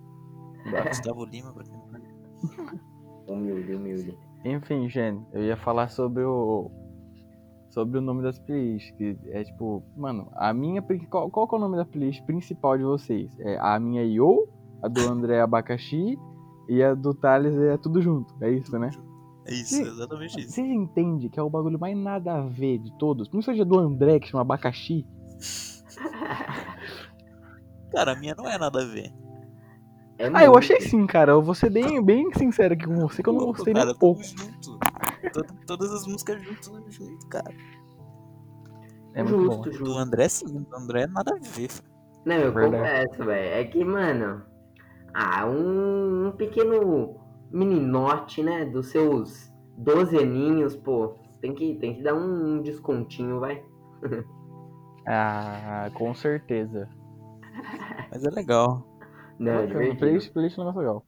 Gustavo 0.87 1.25
Lima, 1.25 1.53
pra 1.53 1.63
quem 1.63 1.73
não 1.73 1.81
conhece. 1.89 2.81
Humilde, 3.27 3.75
humilde. 3.75 4.17
Enfim, 4.45 4.87
gente, 4.89 5.25
eu 5.33 5.43
ia 5.43 5.57
falar 5.57 5.89
sobre 5.89 6.23
o. 6.23 6.71
Sobre 7.79 7.99
o 7.99 8.01
nome 8.01 8.21
das 8.21 8.37
playlists. 8.39 8.93
Que 8.97 9.17
é 9.29 9.41
tipo, 9.45 9.81
mano, 9.95 10.27
a 10.35 10.53
minha. 10.53 10.81
Qual, 11.09 11.29
qual 11.29 11.47
que 11.47 11.55
é 11.55 11.57
o 11.57 11.61
nome 11.61 11.77
da 11.77 11.85
playlist 11.85 12.21
principal 12.25 12.77
de 12.77 12.83
vocês? 12.83 13.31
É 13.39 13.57
a 13.57 13.79
minha 13.79 14.03
Yo, 14.03 14.49
a 14.83 14.89
do 14.89 14.99
André 15.09 15.39
Abacaxi 15.39 16.19
e 16.67 16.83
a 16.83 16.93
do 16.93 17.13
Thales 17.13 17.55
é 17.55 17.77
tudo 17.77 18.01
junto. 18.01 18.33
É 18.41 18.51
isso, 18.51 18.77
né? 18.77 18.89
É 19.45 19.53
isso, 19.53 19.75
Sim. 19.75 19.83
exatamente 19.83 20.37
isso. 20.41 20.51
Vocês 20.51 20.69
entendem 20.69 21.29
que 21.29 21.39
é 21.39 21.43
o 21.43 21.49
bagulho 21.49 21.79
mais 21.79 21.97
nada 21.97 22.33
a 22.33 22.41
ver 22.41 22.79
de 22.79 22.91
todos? 22.97 23.29
Principalmente 23.29 23.61
a 23.61 23.65
do 23.65 23.79
André, 23.79 24.19
que 24.19 24.27
chama 24.27 24.41
Abacaxi. 24.41 25.07
Cara, 27.91 28.11
a 28.11 28.15
minha 28.15 28.35
não 28.35 28.47
é 28.47 28.57
nada 28.57 28.81
a 28.81 28.85
ver. 28.85 29.11
É 30.19 30.29
Ah, 30.33 30.43
eu 30.43 30.57
achei 30.57 30.81
sim, 30.81 31.07
cara. 31.07 31.31
Eu 31.31 31.41
vou 31.41 31.55
ser 31.55 31.69
bem, 31.69 32.03
bem 32.03 32.29
sincero 32.33 32.73
aqui 32.73 32.85
com 32.85 32.95
você, 32.99 33.23
que 33.23 33.29
eu 33.29 33.33
não 33.33 33.45
gostei 33.45 33.73
nem 33.73 33.81
cara, 33.81 33.95
um 33.95 33.99
pouco. 33.99 34.21
junto. 34.21 34.77
Todo- 35.33 35.53
todas 35.65 35.91
as 35.93 36.07
músicas 36.07 36.41
junto, 36.41 36.91
junto, 36.91 37.27
cara. 37.27 37.53
É 39.13 39.23
muito 39.23 39.37
bom. 39.37 39.43
justo, 39.55 39.69
Do 39.69 39.73
justo. 39.73 39.97
André 39.97 40.29
sim, 40.29 40.45
do 40.63 40.75
André 40.75 41.07
nada 41.07 41.33
a 41.35 41.39
ver. 41.39 41.69
Não, 42.25 42.35
eu 42.35 42.53
Verdade. 42.53 43.07
confesso, 43.07 43.25
velho. 43.25 43.53
É 43.55 43.63
que, 43.65 43.83
mano. 43.83 44.43
Ah, 45.13 45.45
um, 45.47 46.27
um 46.27 46.31
pequeno 46.31 47.15
meninote, 47.51 48.43
né? 48.43 48.65
Dos 48.65 48.87
seus 48.87 49.51
12 49.77 50.17
aninhos, 50.17 50.75
pô. 50.75 51.15
Tem 51.41 51.55
que, 51.55 51.75
tem 51.75 51.95
que 51.95 52.03
dar 52.03 52.13
um 52.13 52.61
descontinho, 52.61 53.39
vai. 53.39 53.63
Ah, 55.11 55.89
com 55.95 56.13
certeza. 56.13 56.87
Mas 58.11 58.23
é 58.23 58.29
legal. 58.29 58.85
Não, 59.39 59.53
é 59.53 59.65
divertido. 59.65 59.97
Playlist, 59.99 60.31
playlist 60.33 60.57
é 60.57 60.61
um 60.61 60.65
negócio 60.65 60.79
legal. 60.81 61.05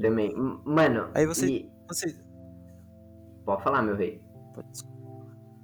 Também. 0.00 0.34
Mano. 0.64 1.08
Aí 1.14 1.26
você- 1.26 1.46
e- 1.48 1.70
Você. 1.88 2.14
Pode 3.46 3.62
falar, 3.62 3.80
meu 3.80 3.94
rei. 3.94 4.20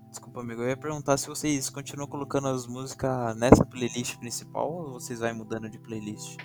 Desculpa, 0.08 0.40
amigo. 0.40 0.62
Eu 0.62 0.68
ia 0.68 0.76
perguntar 0.76 1.16
se 1.16 1.28
vocês 1.28 1.68
continuam 1.68 2.08
colocando 2.08 2.46
as 2.46 2.64
músicas 2.64 3.34
nessa 3.36 3.66
playlist 3.66 4.18
principal 4.18 4.72
ou 4.72 4.92
vocês 4.92 5.18
vai 5.18 5.32
mudando 5.32 5.68
de 5.68 5.80
playlist? 5.80 6.36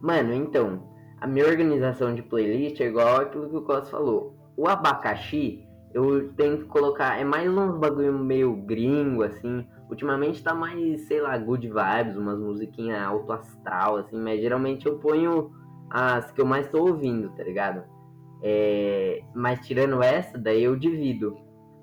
Mano, 0.00 0.32
então, 0.32 0.88
a 1.20 1.26
minha 1.26 1.44
organização 1.44 2.14
de 2.14 2.22
playlist 2.22 2.80
é 2.80 2.86
igual 2.86 3.22
aquilo 3.22 3.50
que 3.50 3.56
o 3.56 3.62
Costa 3.62 3.90
falou. 3.90 4.36
O 4.56 4.68
abacaxi, 4.68 5.66
eu 5.92 6.32
tento 6.34 6.66
colocar, 6.66 7.18
é 7.18 7.24
mais 7.24 7.50
uns 7.50 7.76
bagulho 7.76 8.16
meio 8.16 8.54
gringo, 8.54 9.24
assim. 9.24 9.66
Ultimamente 9.90 10.40
tá 10.40 10.54
mais, 10.54 11.00
sei 11.08 11.20
lá, 11.20 11.36
good 11.36 11.66
vibes, 11.66 12.16
umas 12.16 12.38
musiquinhas 12.38 13.02
alto 13.02 13.32
astral, 13.32 13.96
assim, 13.96 14.20
mas 14.20 14.40
geralmente 14.40 14.86
eu 14.86 14.98
ponho 15.00 15.50
as 15.90 16.30
que 16.30 16.40
eu 16.40 16.46
mais 16.46 16.68
tô 16.68 16.86
ouvindo, 16.86 17.30
tá 17.30 17.42
ligado? 17.42 17.97
É, 18.42 19.20
mas 19.34 19.66
tirando 19.66 20.02
essa, 20.02 20.38
daí 20.38 20.62
eu 20.62 20.76
divido. 20.76 21.36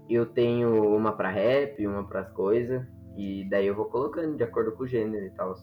Eu 0.10 0.26
tenho 0.26 0.96
uma 0.96 1.14
pra 1.14 1.30
rap, 1.30 1.86
uma 1.86 2.08
pras 2.08 2.30
coisas, 2.32 2.86
e 3.18 3.48
daí 3.50 3.66
eu 3.68 3.76
vou 3.76 3.86
colocando 3.86 4.38
de 4.38 4.44
acordo 4.44 4.72
com 4.74 4.84
o 4.84 4.88
gênero 4.88 5.26
e 5.26 5.32
tal. 5.32 5.56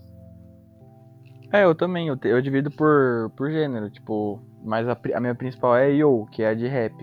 É, 1.53 1.65
eu 1.65 1.75
também, 1.75 2.09
eu, 2.09 2.17
te- 2.17 2.29
eu 2.29 2.41
divido 2.43 2.71
por, 2.71 3.31
por 3.37 3.51
gênero, 3.51 3.91
tipo, 3.91 4.41
mas 4.65 4.89
a, 4.89 4.99
a 5.15 5.21
minha 5.21 5.35
principal 5.35 5.77
é 5.77 5.91
Yo, 5.91 6.27
que 6.33 6.43
é 6.43 6.49
a 6.49 6.55
de 6.55 6.67
rap. 6.67 6.95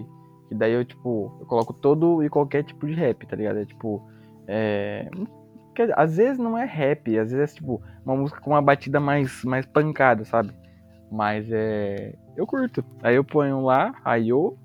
Que 0.49 0.55
daí 0.55 0.73
eu, 0.73 0.83
tipo, 0.83 1.31
eu 1.39 1.45
coloco 1.45 1.73
todo 1.73 2.23
e 2.23 2.29
qualquer 2.29 2.63
tipo 2.63 2.87
de 2.87 2.93
rap, 2.93 3.25
tá 3.27 3.35
ligado? 3.35 3.59
É 3.59 3.65
tipo, 3.65 4.03
é... 4.47 5.07
às 5.95 6.17
vezes 6.17 6.39
não 6.39 6.57
é 6.57 6.65
rap, 6.65 7.07
às 7.19 7.31
vezes 7.31 7.53
é 7.53 7.55
tipo 7.55 7.81
uma 8.03 8.15
música 8.15 8.41
com 8.41 8.49
uma 8.49 8.61
batida 8.61 8.99
mais, 8.99 9.43
mais 9.43 9.65
pancada, 9.67 10.25
sabe? 10.25 10.51
Mas 11.11 11.47
é. 11.51 12.15
Eu 12.39 12.47
curto. 12.47 12.85
Aí 13.03 13.15
eu 13.17 13.23
ponho 13.23 13.61
lá, 13.65 13.93
a 14.03 14.15
Yo, 14.15 14.55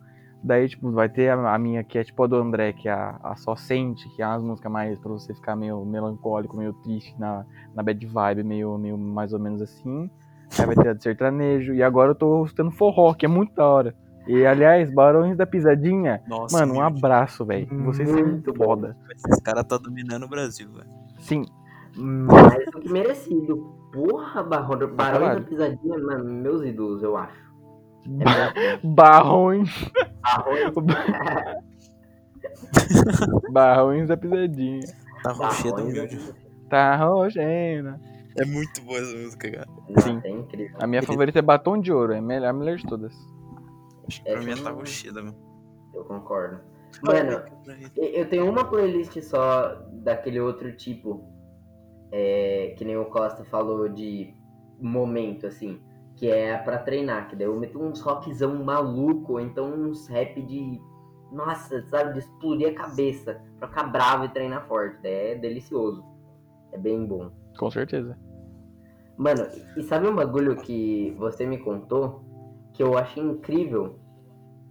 daí, 0.40 0.68
tipo, 0.68 0.92
vai 0.92 1.08
ter 1.08 1.28
a, 1.28 1.54
a 1.54 1.58
minha 1.58 1.82
que 1.82 1.98
é 1.98 2.04
tipo 2.04 2.22
a 2.22 2.26
do 2.28 2.36
André, 2.36 2.72
que 2.72 2.88
é 2.88 2.92
a, 2.92 3.18
a 3.20 3.34
Só 3.34 3.56
Sente, 3.56 4.08
que 4.14 4.22
é 4.22 4.26
umas 4.28 4.44
músicas 4.44 4.70
mais 4.70 4.96
pra 5.00 5.10
você 5.10 5.34
ficar 5.34 5.56
meio 5.56 5.84
melancólico, 5.84 6.56
meio 6.56 6.72
triste 6.84 7.12
na, 7.18 7.44
na 7.74 7.82
bad 7.82 8.06
vibe, 8.06 8.44
meio, 8.44 8.78
meio 8.78 8.96
mais 8.96 9.32
ou 9.32 9.40
menos 9.40 9.60
assim. 9.60 10.08
Aí 10.56 10.66
vai 10.66 10.76
ter 10.76 10.88
a 10.88 10.92
de 10.92 11.02
sertanejo. 11.02 11.74
E 11.74 11.82
agora 11.82 12.12
eu 12.12 12.14
tô 12.14 12.44
escutando 12.44 12.70
forró, 12.70 13.12
que 13.12 13.26
é 13.26 13.28
muito 13.28 13.52
da 13.56 13.66
hora. 13.66 13.94
E 14.28 14.46
aliás, 14.46 14.88
Barões 14.94 15.36
da 15.36 15.44
Pisadinha, 15.44 16.22
Nossa, 16.28 16.56
mano, 16.56 16.74
um 16.74 16.80
abraço, 16.80 17.44
velho. 17.44 17.66
Vocês 17.86 18.08
são 18.08 18.24
Muito 18.24 18.54
foda. 18.54 18.96
Esse 19.28 19.42
cara 19.42 19.64
tá 19.64 19.76
dominando 19.78 20.22
o 20.22 20.28
Brasil, 20.28 20.70
velho. 20.72 20.88
Sim, 21.18 21.44
que 22.80 22.92
merecido. 22.92 23.74
Porra, 23.92 24.42
Barão 24.42 24.88
da. 24.88 25.40
Pisadinha, 25.40 25.98
mano, 25.98 26.24
meus 26.24 26.64
ídolos, 26.64 27.02
eu 27.02 27.16
acho. 27.16 27.44
É. 28.20 29.02
Arroz, 29.02 29.70
Barões 33.50 34.08
da 34.08 34.16
Pisadinha. 34.16 34.80
Tá 35.22 35.32
rochedo 35.32 35.76
Barões, 35.76 35.92
humilde. 35.92 36.34
Tá 36.68 36.96
roxena. 36.96 38.00
É 38.36 38.44
muito 38.44 38.82
boa 38.82 38.98
essa 38.98 39.16
música, 39.16 39.50
cara. 39.50 39.68
Sim. 40.00 40.20
é 40.24 40.30
incrível. 40.30 40.76
A 40.80 40.86
minha 40.86 41.02
favorita 41.02 41.38
é 41.38 41.42
Batom 41.42 41.80
de 41.80 41.92
Ouro, 41.92 42.12
é 42.12 42.18
a 42.18 42.22
melhor, 42.22 42.48
a 42.48 42.52
melhor 42.52 42.76
de 42.76 42.86
todas. 42.86 43.14
Acho 44.08 44.22
que 44.22 44.28
É, 44.28 44.32
pra 44.32 44.42
mim 44.42 44.52
é 44.52 44.56
tá 44.56 44.70
rocheda, 44.70 45.22
mano. 45.22 45.36
Eu 45.94 46.04
concordo. 46.04 46.60
Mano, 47.02 47.42
Eu 47.96 48.04
eu 48.04 48.28
tenho 48.28 48.48
uma 48.48 48.64
playlist 48.64 49.20
só 49.22 49.86
daquele 49.92 50.40
outro 50.40 50.72
tipo, 50.76 51.24
é, 52.12 52.74
que 52.76 52.84
nem 52.84 52.96
o 52.96 53.04
Costa 53.06 53.44
falou 53.44 53.88
de 53.88 54.34
momento, 54.80 55.46
assim, 55.46 55.80
que 56.16 56.30
é 56.30 56.56
pra 56.58 56.78
treinar, 56.78 57.28
que 57.28 57.36
daí 57.36 57.46
eu 57.46 57.58
meto 57.58 57.80
uns 57.80 58.00
rockzão 58.00 58.62
maluco, 58.62 59.34
ou 59.34 59.40
então 59.40 59.72
uns 59.72 60.06
rap 60.08 60.40
de, 60.42 60.80
nossa, 61.32 61.82
sabe, 61.88 62.12
de 62.12 62.18
explodir 62.20 62.68
a 62.68 62.74
cabeça, 62.74 63.40
pra 63.58 63.68
ficar 63.68 63.84
bravo 63.84 64.24
e 64.24 64.28
treinar 64.28 64.66
forte, 64.66 65.02
daí 65.02 65.32
é 65.32 65.34
delicioso, 65.34 66.04
é 66.72 66.78
bem 66.78 67.04
bom. 67.04 67.30
Com 67.58 67.70
certeza. 67.70 68.16
Mano, 69.16 69.46
e 69.76 69.82
sabe 69.82 70.08
um 70.08 70.14
bagulho 70.14 70.56
que 70.56 71.14
você 71.18 71.46
me 71.46 71.58
contou, 71.58 72.22
que 72.72 72.82
eu 72.82 72.98
achei 72.98 73.22
incrível? 73.22 73.98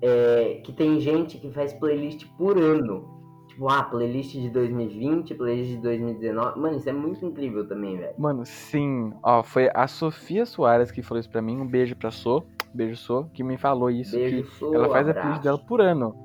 É 0.02 0.62
que 0.66 0.74
tem 0.74 1.00
gente 1.00 1.38
que 1.38 1.50
faz 1.52 1.72
playlist 1.74 2.28
por 2.38 2.58
ano. 2.58 3.23
Tipo, 3.54 3.70
ah, 3.70 3.84
playlist 3.84 4.34
de 4.34 4.50
2020, 4.50 5.36
playlist 5.36 5.70
de 5.70 5.78
2019. 5.78 6.60
Mano, 6.60 6.78
isso 6.78 6.90
é 6.90 6.94
muito 6.94 7.24
incrível 7.24 7.68
também, 7.68 7.98
velho. 7.98 8.16
Mano, 8.18 8.44
sim. 8.46 9.14
Ó, 9.22 9.44
foi 9.44 9.70
a 9.76 9.88
Sofia 9.88 10.44
Soares 10.44 10.90
que 10.90 11.04
falou 11.04 11.20
isso 11.20 11.30
pra 11.30 11.42
mim. 11.42 11.62
Um 11.62 11.68
beijo 11.68 11.96
pra 11.96 12.10
So. 12.10 12.44
Beijo, 12.74 12.96
So, 12.96 13.30
que 13.32 13.44
me 13.44 13.56
falou 13.56 13.92
isso. 13.92 14.16
Beijo, 14.16 14.44
que 14.44 14.50
sou, 14.58 14.74
ela 14.74 14.90
faz 14.90 15.08
a 15.08 15.12
abraço. 15.12 15.22
playlist 15.22 15.44
dela 15.44 15.60
por 15.60 15.82
ano. 15.82 16.16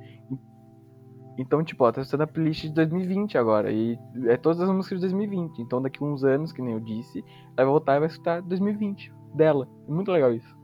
Então, 1.36 1.62
tipo, 1.62 1.84
ela 1.84 1.92
tá 1.92 2.00
escutando 2.00 2.22
a 2.22 2.26
playlist 2.26 2.62
de 2.62 2.70
2020 2.70 3.36
agora. 3.36 3.70
E 3.70 3.98
é 4.26 4.38
todas 4.38 4.58
as 4.62 4.70
músicas 4.70 4.98
de 4.98 5.08
2020. 5.08 5.58
Então, 5.58 5.82
daqui 5.82 6.02
uns 6.02 6.24
anos, 6.24 6.50
que 6.50 6.62
nem 6.62 6.72
eu 6.72 6.80
disse, 6.80 7.22
ela 7.56 7.56
vai 7.56 7.66
voltar 7.66 7.96
e 7.96 7.98
vai 8.00 8.08
escutar 8.08 8.40
2020 8.40 9.12
dela. 9.34 9.68
É 9.86 9.92
muito 9.92 10.10
legal 10.10 10.32
isso. 10.32 10.56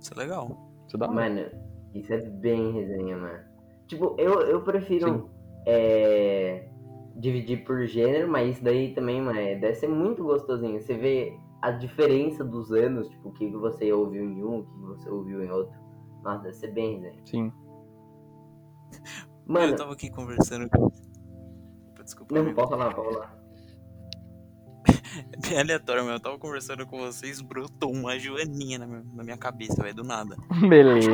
Isso 0.00 0.12
é 0.12 0.16
legal. 0.16 0.58
Isso 0.88 0.96
é 0.96 0.98
da 0.98 1.06
hora. 1.06 1.14
Mano, 1.14 1.46
isso 1.94 2.12
é 2.12 2.18
bem 2.18 2.72
resenha, 2.72 3.16
mano. 3.16 3.38
Tipo, 3.86 4.16
eu, 4.18 4.40
eu 4.42 4.60
prefiro 4.62 5.08
Sim. 5.08 5.37
É, 5.70 6.66
dividir 7.16 7.64
por 7.64 7.84
gênero, 7.86 8.26
mas 8.28 8.54
isso 8.56 8.64
daí 8.64 8.94
também, 8.94 9.20
mano, 9.20 9.38
é- 9.38 9.54
deve 9.56 9.74
ser 9.74 9.88
muito 9.88 10.24
gostosinho. 10.24 10.80
Você 10.80 10.96
vê 10.96 11.38
a 11.60 11.70
diferença 11.72 12.42
dos 12.42 12.72
anos, 12.72 13.08
tipo, 13.08 13.28
o 13.28 13.32
que 13.32 13.50
você 13.50 13.92
ouviu 13.92 14.24
em 14.24 14.42
um, 14.42 14.60
o 14.60 14.64
que 14.64 14.78
você 14.86 15.10
ouviu 15.10 15.42
em 15.44 15.50
outro. 15.50 15.76
Nossa, 16.22 16.42
deve 16.44 16.54
ser 16.54 16.72
bem 16.72 17.00
resenha. 17.00 17.22
Sim. 17.26 17.52
Mano, 19.46 19.72
Eu 19.72 19.76
tava 19.76 19.92
aqui 19.92 20.10
conversando 20.10 20.68
com. 20.70 20.88
Desculpa, 22.02 22.34
não, 22.34 22.42
amigo. 22.42 22.56
pode 22.56 22.70
falar, 22.70 22.94
pode 22.94 23.14
falar. 23.14 23.38
É 25.18 25.36
bem 25.48 25.58
aleatório, 25.58 26.04
mas 26.04 26.14
eu 26.14 26.20
tava 26.20 26.38
conversando 26.38 26.86
com 26.86 26.98
vocês, 26.98 27.40
brotou 27.40 27.92
uma 27.92 28.18
joaninha 28.18 28.78
na 28.78 28.86
minha, 28.86 29.04
na 29.14 29.24
minha 29.24 29.36
cabeça, 29.36 29.82
velho, 29.82 29.94
do 29.94 30.04
nada. 30.04 30.36
Beleza. 30.68 31.10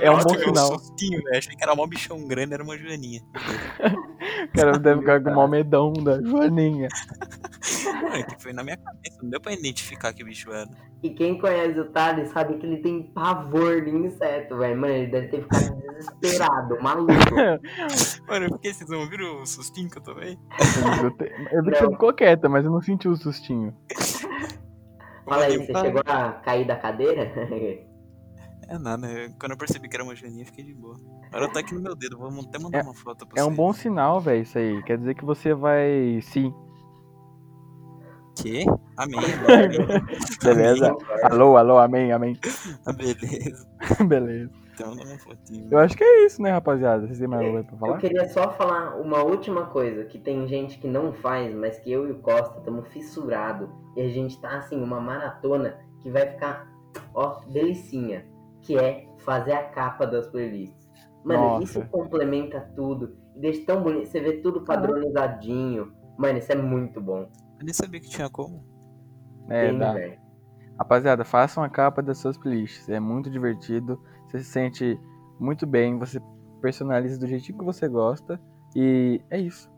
É 0.00 0.10
um 0.10 0.18
bom 0.18 0.38
sinal. 0.38 0.78
sustinho, 0.78 1.22
velho. 1.22 1.38
Achei 1.38 1.54
que 1.54 1.62
era 1.62 1.74
mó 1.74 1.86
bichão 1.86 2.26
grande, 2.26 2.54
era 2.54 2.62
uma 2.62 2.76
joaninha. 2.78 3.20
O 4.44 4.56
cara 4.56 4.78
deve 4.78 5.00
ficar 5.00 5.22
com 5.22 5.30
o 5.30 5.34
maior 5.34 5.48
medão 5.48 5.92
da 5.92 6.20
Joaninha. 6.22 6.88
Mano, 8.02 8.26
que 8.26 8.42
foi 8.42 8.52
na 8.52 8.62
minha 8.62 8.76
cabeça, 8.76 9.18
não 9.22 9.30
deu 9.30 9.40
pra 9.40 9.52
identificar 9.52 10.12
que 10.12 10.22
bicho 10.24 10.52
era. 10.52 10.68
E 11.02 11.10
quem 11.10 11.38
conhece 11.38 11.78
o 11.80 11.90
Thales 11.90 12.30
sabe 12.30 12.56
que 12.58 12.66
ele 12.66 12.78
tem 12.78 13.02
pavor 13.12 13.82
de 13.84 13.90
inseto, 13.90 14.56
velho. 14.58 14.78
Mano, 14.80 14.92
ele 14.92 15.10
deve 15.10 15.28
ter 15.28 15.42
ficado 15.42 15.74
desesperado, 16.20 16.82
maluco. 16.82 17.12
Mano, 18.28 18.48
por 18.48 18.60
que 18.60 18.72
vocês 18.72 18.88
não 18.90 19.08
viram 19.08 19.42
o 19.42 19.46
sustinho 19.46 19.90
que 19.90 19.98
eu 19.98 20.02
tomei? 20.02 20.38
Eu, 21.02 21.10
te- 21.10 21.32
eu 21.52 21.62
vi 21.62 21.70
que 21.72 21.78
você 21.78 21.90
ficou 21.90 22.12
quieta, 22.14 22.48
mas 22.48 22.64
eu 22.64 22.70
não 22.70 22.80
senti 22.82 23.08
o 23.08 23.16
sustinho. 23.16 23.74
Fala 25.24 25.44
aí, 25.44 25.56
você 25.56 25.72
chegou 25.74 26.02
a 26.06 26.32
cair 26.32 26.66
da 26.66 26.76
cadeira? 26.76 27.32
É 28.68 28.78
nada, 28.78 29.06
eu- 29.06 29.30
quando 29.38 29.52
eu 29.52 29.58
percebi 29.58 29.88
que 29.88 29.96
era 29.96 30.04
uma 30.04 30.14
joaninha, 30.14 30.42
eu 30.42 30.46
fiquei 30.46 30.64
de 30.64 30.74
boa. 30.74 30.96
Agora 31.32 31.52
tá 31.52 31.60
aqui 31.60 31.74
no 31.74 31.82
meu 31.82 31.94
dedo, 31.94 32.16
vou 32.18 32.30
até 32.40 32.58
mandar 32.58 32.82
uma 32.82 32.94
foto 32.94 33.26
pra 33.26 33.38
É 33.40 33.42
um 33.42 33.48
vocês. 33.48 33.56
bom 33.56 33.72
sinal, 33.74 34.20
velho, 34.20 34.42
isso 34.42 34.56
aí. 34.58 34.82
Quer 34.84 34.96
dizer 34.98 35.14
que 35.14 35.24
você 35.24 35.52
vai. 35.52 36.20
Sim. 36.22 36.52
Que? 38.36 38.64
Amém. 38.96 39.20
amém. 39.48 40.02
Beleza? 40.42 40.96
Alô, 41.22 41.56
alô, 41.56 41.78
amém, 41.78 42.12
amém. 42.12 42.36
Beleza. 42.96 43.68
Beleza. 44.06 44.50
Então 44.74 44.96
dá 44.96 45.04
uma 45.04 45.18
fotinho. 45.18 45.68
Eu 45.70 45.78
acho 45.78 45.96
que 45.96 46.02
é 46.02 46.26
isso, 46.26 46.42
né, 46.42 46.50
rapaziada? 46.50 47.06
Vocês 47.06 47.18
têm 47.18 47.28
mais 47.28 47.42
alguma 47.42 47.62
coisa 47.62 47.68
pra 47.68 47.76
Eu 47.76 47.90
falar? 47.92 48.00
queria 48.00 48.28
só 48.28 48.50
falar 48.50 48.96
uma 48.96 49.22
última 49.22 49.66
coisa, 49.66 50.04
que 50.04 50.18
tem 50.18 50.48
gente 50.48 50.78
que 50.78 50.88
não 50.88 51.12
faz, 51.12 51.54
mas 51.54 51.78
que 51.78 51.92
eu 51.92 52.08
e 52.08 52.12
o 52.12 52.18
Costa 52.18 52.58
estamos 52.58 52.88
fissurados. 52.88 53.68
E 53.96 54.00
a 54.00 54.08
gente 54.08 54.40
tá 54.40 54.58
assim, 54.58 54.82
uma 54.82 55.00
maratona 55.00 55.78
que 56.02 56.10
vai 56.10 56.26
ficar, 56.26 56.68
ó, 57.14 57.40
delicinha. 57.48 58.26
Que 58.62 58.78
é 58.78 59.06
fazer 59.18 59.52
a 59.52 59.62
capa 59.62 60.06
das 60.06 60.26
playlists. 60.26 60.88
Mano, 61.22 61.40
Nossa. 61.42 61.64
isso 61.64 61.88
complementa 61.90 62.60
tudo. 62.74 63.16
E 63.36 63.40
deixa 63.40 63.64
tão 63.66 63.82
bonito. 63.82 64.06
Você 64.06 64.20
vê 64.20 64.38
tudo 64.38 64.62
padronizadinho. 64.62 65.92
Mano, 66.18 66.38
isso 66.38 66.50
é 66.50 66.54
muito 66.54 67.00
bom. 67.00 67.28
Eu 67.64 67.66
nem 67.66 67.72
sabia 67.72 67.98
que 67.98 68.10
tinha 68.10 68.28
como. 68.28 68.62
É, 69.48 69.68
Tem, 69.68 69.78
dá. 69.78 69.94
velho. 69.94 70.18
Rapaziada, 70.78 71.24
façam 71.24 71.64
a 71.64 71.68
capa 71.68 72.02
das 72.02 72.18
suas 72.18 72.36
playlists. 72.36 72.90
É 72.90 73.00
muito 73.00 73.30
divertido. 73.30 73.98
Você 74.26 74.40
se 74.40 74.44
sente 74.44 75.00
muito 75.40 75.66
bem. 75.66 75.98
Você 75.98 76.20
personaliza 76.60 77.18
do 77.18 77.26
jeitinho 77.26 77.58
que 77.58 77.64
você 77.64 77.88
gosta. 77.88 78.38
E 78.76 79.18
é 79.30 79.38
isso. 79.38 79.72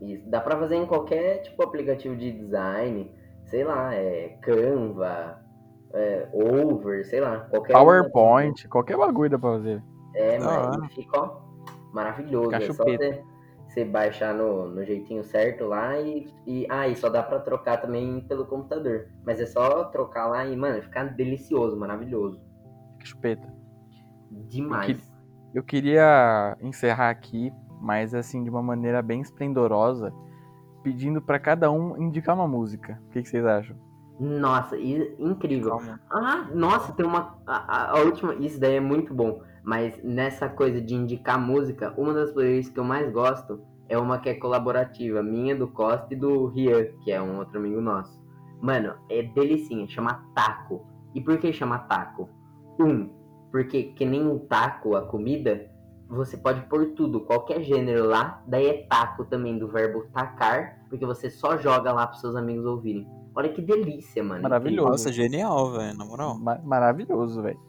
Isso. 0.00 0.28
Dá 0.28 0.40
pra 0.40 0.56
fazer 0.56 0.76
em 0.76 0.86
qualquer 0.86 1.42
tipo 1.42 1.64
aplicativo 1.64 2.14
de 2.14 2.30
design, 2.30 3.12
sei 3.46 3.64
lá, 3.64 3.92
é 3.92 4.38
Canva, 4.42 5.42
é, 5.94 6.28
Over, 6.32 7.04
sei 7.06 7.20
lá, 7.20 7.40
qualquer 7.40 7.72
PowerPoint, 7.72 8.68
qualquer 8.68 8.96
bagulho 8.96 9.30
dá 9.30 9.38
pra 9.38 9.52
fazer. 9.52 9.82
É, 10.14 10.38
mas 10.38 10.94
fica 10.94 11.18
ó, 11.18 11.40
maravilhoso. 11.92 12.50
Fica 12.50 12.64
é 12.64 12.72
só 12.72 12.84
você, 12.84 13.24
você 13.76 13.84
baixar 13.84 14.34
no, 14.34 14.68
no 14.68 14.84
jeitinho 14.84 15.22
certo 15.22 15.66
lá 15.66 16.00
e, 16.00 16.28
e. 16.46 16.66
Ah, 16.70 16.88
e 16.88 16.96
só 16.96 17.08
dá 17.08 17.22
pra 17.22 17.40
trocar 17.40 17.80
também 17.80 18.20
pelo 18.22 18.46
computador. 18.46 19.08
Mas 19.24 19.40
é 19.40 19.46
só 19.46 19.84
trocar 19.84 20.26
lá 20.26 20.46
e, 20.46 20.56
mano, 20.56 20.82
ficar 20.82 21.04
delicioso, 21.04 21.76
maravilhoso. 21.76 22.40
Chupeta. 23.04 23.46
Demais. 24.48 25.14
Eu 25.54 25.62
queria 25.62 26.56
encerrar 26.60 27.10
aqui 27.10 27.52
mas 27.80 28.14
assim, 28.14 28.42
de 28.42 28.50
uma 28.50 28.62
maneira 28.62 29.02
bem 29.02 29.20
esplendorosa, 29.20 30.12
pedindo 30.82 31.20
pra 31.20 31.38
cada 31.38 31.70
um 31.70 31.96
indicar 32.00 32.34
uma 32.34 32.48
música. 32.48 33.00
O 33.06 33.10
que, 33.10 33.22
que 33.22 33.28
vocês 33.28 33.44
acham? 33.44 33.76
Nossa, 34.18 34.78
incrível. 34.78 35.70
Calma. 35.76 36.00
Ah, 36.10 36.48
nossa, 36.54 36.92
tem 36.92 37.04
uma. 37.04 37.36
A, 37.46 37.56
a- 37.56 37.90
a 37.98 38.02
última. 38.02 38.34
Isso 38.36 38.58
daí 38.58 38.76
é 38.76 38.80
muito 38.80 39.12
bom. 39.12 39.42
Mas 39.62 40.00
nessa 40.02 40.48
coisa 40.48 40.80
de 40.80 40.94
indicar 40.94 41.38
música, 41.40 41.92
uma 41.98 42.14
das 42.14 42.30
playlists 42.30 42.72
que 42.72 42.78
eu 42.80 42.84
mais 42.84 43.10
gosto 43.12 43.60
é 43.88 43.98
uma 43.98 44.18
que 44.18 44.28
é 44.28 44.34
colaborativa, 44.34 45.22
minha, 45.22 45.56
do 45.56 45.68
Costa 45.68 46.06
e 46.14 46.16
do 46.16 46.46
Rian, 46.46 46.86
que 47.02 47.10
é 47.12 47.20
um 47.20 47.38
outro 47.38 47.58
amigo 47.58 47.80
nosso. 47.80 48.18
Mano, 48.60 48.94
é 49.10 49.22
delicinha, 49.22 49.86
chama 49.88 50.24
Taco. 50.34 50.86
E 51.14 51.20
por 51.20 51.36
que 51.38 51.52
chama 51.52 51.78
Taco? 51.80 52.28
Um, 52.80 53.10
porque 53.50 53.84
que 53.94 54.04
nem 54.04 54.26
um 54.26 54.38
taco, 54.38 54.94
a 54.96 55.02
comida, 55.02 55.68
você 56.08 56.36
pode 56.36 56.60
pôr 56.68 56.86
tudo, 56.94 57.20
qualquer 57.20 57.62
gênero 57.62 58.06
lá. 58.06 58.42
Daí 58.46 58.66
é 58.66 58.86
taco 58.86 59.24
também, 59.24 59.58
do 59.58 59.68
verbo 59.68 60.06
tacar, 60.12 60.80
porque 60.88 61.04
você 61.04 61.28
só 61.30 61.56
joga 61.56 61.92
lá 61.92 62.06
pros 62.06 62.20
seus 62.20 62.36
amigos 62.36 62.64
ouvirem. 62.64 63.06
Olha 63.34 63.52
que 63.52 63.60
delícia, 63.60 64.22
mano. 64.24 64.42
Maravilhoso. 64.42 64.88
Nossa, 64.90 65.12
genial, 65.12 65.72
velho, 65.72 65.96
na 65.96 66.04
moral. 66.04 66.38
Ma- 66.38 66.60
maravilhoso, 66.64 67.42
velho. 67.42 67.60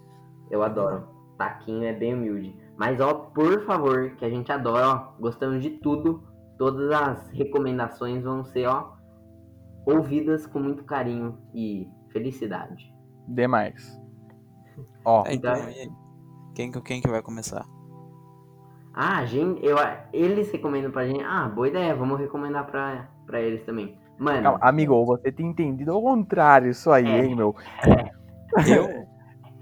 Eu 0.49 0.63
adoro. 0.63 1.07
Taquinho 1.37 1.83
é 1.83 1.93
bem 1.93 2.13
humilde. 2.13 2.55
Mas, 2.77 2.99
ó, 3.01 3.13
por 3.13 3.65
favor, 3.65 4.11
que 4.11 4.23
a 4.23 4.29
gente 4.29 4.51
adora, 4.51 4.87
ó. 4.87 5.19
Gostamos 5.19 5.61
de 5.61 5.71
tudo. 5.71 6.23
Todas 6.57 6.89
as 6.91 7.29
recomendações 7.31 8.23
vão 8.23 8.43
ser, 8.45 8.67
ó, 8.67 8.93
ouvidas 9.85 10.45
com 10.47 10.59
muito 10.59 10.83
carinho 10.83 11.37
e 11.53 11.87
felicidade. 12.09 12.93
Demais. 13.27 13.99
Ó, 15.03 15.23
Tá, 15.23 15.33
então, 15.33 15.55
Então- 15.55 15.95
quem, 16.55 16.71
que- 16.71 16.81
quem 16.81 17.01
que 17.01 17.09
vai 17.09 17.21
começar? 17.21 17.65
Ah, 18.99 19.23
gente, 19.25 19.63
eu, 19.63 19.77
eles 20.11 20.51
recomendam 20.51 20.89
pra 20.89 21.05
gente. 21.05 21.23
Ah, 21.23 21.47
boa 21.47 21.67
ideia, 21.67 21.93
vamos 21.95 22.19
recomendar 22.19 22.65
pra, 22.65 23.07
pra 23.27 23.39
eles 23.39 23.63
também. 23.63 23.95
Mano, 24.17 24.41
calma, 24.41 24.59
amigo, 24.63 25.05
você 25.05 25.31
tem 25.31 25.45
entendido 25.45 25.91
ao 25.91 26.01
contrário 26.01 26.71
isso 26.71 26.89
aí, 26.89 27.05
É. 27.07 27.25
hein, 27.25 27.35
meu? 27.35 27.55
Eu? 28.67 29.05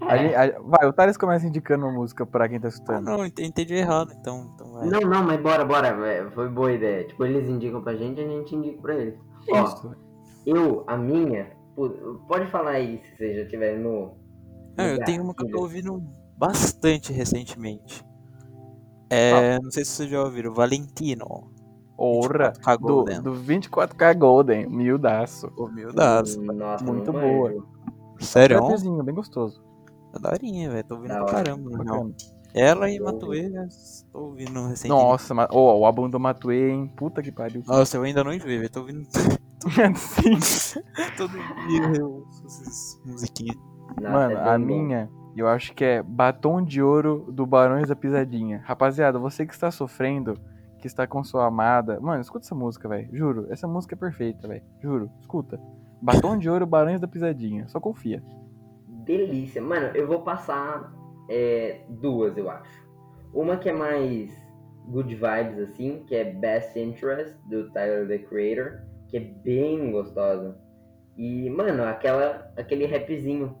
A 0.08 0.16
gente- 0.16 0.34
a- 0.34 0.58
vai, 0.60 0.86
o 0.88 0.92
Thales 0.92 1.16
começa 1.18 1.46
indicando 1.46 1.84
uma 1.84 1.92
música 1.92 2.24
pra 2.24 2.48
quem 2.48 2.58
tá 2.58 2.68
Ah, 2.68 2.70
escutando. 2.70 3.04
não, 3.04 3.26
ent- 3.26 3.38
entendi 3.38 3.74
errado, 3.74 4.12
então, 4.18 4.50
então 4.54 4.72
vai. 4.72 4.86
não, 4.86 5.00
não, 5.00 5.22
mas 5.22 5.38
bora, 5.40 5.64
bora, 5.66 5.94
velho. 5.94 6.30
Foi 6.32 6.48
boa 6.48 6.72
ideia. 6.72 7.06
Tipo, 7.06 7.26
eles 7.26 7.46
indicam 7.48 7.82
pra 7.82 7.94
gente 7.94 8.18
e 8.20 8.24
a 8.24 8.28
gente 8.28 8.54
indica 8.56 8.80
pra 8.80 8.94
eles. 8.94 9.18
Ó, 9.50 9.64
Isso. 9.64 9.94
eu, 10.46 10.82
a 10.86 10.96
minha, 10.96 11.50
pode 12.26 12.46
falar 12.50 12.70
aí 12.72 13.02
se 13.04 13.16
vocês 13.18 13.36
já 13.36 13.46
tiverem 13.48 13.80
no. 13.80 14.16
Ah, 14.78 14.86
eu 14.86 15.04
tenho 15.04 15.22
uma 15.22 15.34
que 15.34 15.44
eu 15.44 15.50
tô 15.50 15.60
ouvindo 15.60 16.02
bastante 16.38 17.12
recentemente. 17.12 18.02
É, 19.10 19.58
não 19.60 19.70
sei 19.70 19.84
se 19.84 19.92
vocês 19.92 20.10
já 20.10 20.22
ouviram, 20.22 20.52
Valentino. 20.52 21.50
Ora, 21.98 22.52
24K 22.52 22.76
do, 22.78 22.86
Golden. 22.86 23.22
do 23.22 23.32
24K 23.32 24.18
Golden, 24.18 24.66
miudaço. 24.68 25.50
Humildaço. 25.56 26.42
Nossa, 26.42 26.84
Muito 26.84 27.10
boa. 27.12 27.50
manjo. 27.50 27.66
Sério? 28.18 28.60
Rapperzinho, 28.60 29.02
bem 29.02 29.14
gostoso. 29.14 29.62
É 30.14 30.18
daorinha, 30.18 30.70
velho. 30.70 30.84
Tô 30.84 30.94
ouvindo 30.96 31.14
pra 31.14 31.24
caramba, 31.26 31.70
na 31.70 31.84
real. 31.84 32.10
Ela 32.54 32.90
e 32.90 32.98
Boa. 32.98 33.12
Matuê, 33.12 33.50
tô 34.12 34.18
ouvindo 34.20 34.66
recentemente. 34.66 34.88
Nossa, 34.88 35.34
mas, 35.34 35.46
ó, 35.50 35.78
o 35.78 35.84
álbum 35.84 36.08
do 36.08 36.18
Matuê, 36.18 36.70
hein? 36.70 36.90
Puta 36.96 37.22
que 37.22 37.30
pariu. 37.30 37.62
Nossa, 37.66 37.98
eu 37.98 38.02
ainda 38.02 38.24
não 38.24 38.32
enjoei, 38.32 38.56
velho. 38.56 38.70
Tô 38.70 38.80
ouvindo 38.80 39.06
Sim. 39.96 40.80
todo 41.18 41.32
dia 41.32 41.98
eu 41.98 42.24
ouço 42.26 42.46
essas 42.46 43.00
musiquinhas. 43.04 43.56
Nossa, 44.00 44.10
Mano, 44.10 44.32
é 44.32 44.48
a 44.48 44.58
bem 44.58 45.08
minha, 45.36 45.44
eu 45.44 45.48
acho 45.48 45.74
que 45.74 45.84
é 45.84 46.02
Batom 46.02 46.62
de 46.62 46.82
Ouro 46.82 47.30
do 47.30 47.46
Barões 47.46 47.88
da 47.88 47.94
Pisadinha. 47.94 48.62
Rapaziada, 48.64 49.18
você 49.18 49.46
que 49.46 49.52
está 49.52 49.70
sofrendo, 49.70 50.34
que 50.78 50.86
está 50.86 51.06
com 51.06 51.22
sua 51.22 51.46
amada. 51.46 52.00
Mano, 52.00 52.20
escuta 52.20 52.46
essa 52.46 52.54
música, 52.54 52.88
velho. 52.88 53.08
Juro, 53.12 53.46
essa 53.50 53.68
música 53.68 53.94
é 53.94 53.98
perfeita, 53.98 54.48
velho. 54.48 54.62
Juro, 54.80 55.10
escuta. 55.20 55.60
Batom 56.00 56.38
de 56.38 56.48
Ouro, 56.48 56.66
Barões 56.66 57.00
da 57.00 57.06
Pisadinha. 57.06 57.68
Só 57.68 57.78
confia. 57.78 58.22
Delícia. 59.04 59.60
Mano, 59.60 59.88
eu 59.94 60.06
vou 60.06 60.22
passar 60.22 60.92
é, 61.28 61.82
duas, 61.88 62.36
eu 62.36 62.50
acho. 62.50 62.86
Uma 63.32 63.56
que 63.56 63.68
é 63.68 63.72
mais 63.72 64.34
good 64.88 65.14
vibes, 65.14 65.58
assim, 65.58 66.04
que 66.06 66.14
é 66.14 66.24
Best 66.24 66.78
Interest, 66.78 67.36
do 67.48 67.70
Tyler, 67.72 68.08
The 68.08 68.18
Creator, 68.18 68.80
que 69.08 69.16
é 69.16 69.20
bem 69.20 69.90
gostosa. 69.90 70.58
E, 71.16 71.48
mano, 71.50 71.84
aquela, 71.84 72.52
aquele 72.56 72.86
rapzinho 72.86 73.56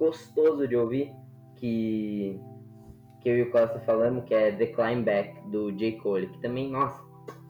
gostoso 0.00 0.66
de 0.66 0.74
ouvir, 0.74 1.12
que, 1.56 2.40
que 3.20 3.28
eu 3.28 3.36
e 3.36 3.42
o 3.42 3.50
Costa 3.52 3.78
falamos, 3.80 4.24
que 4.24 4.34
é 4.34 4.50
The 4.50 4.66
Climb 4.68 5.04
Back, 5.04 5.48
do 5.50 5.70
J. 5.72 5.98
Cole, 5.98 6.26
que 6.28 6.38
também, 6.38 6.72
nossa, 6.72 7.00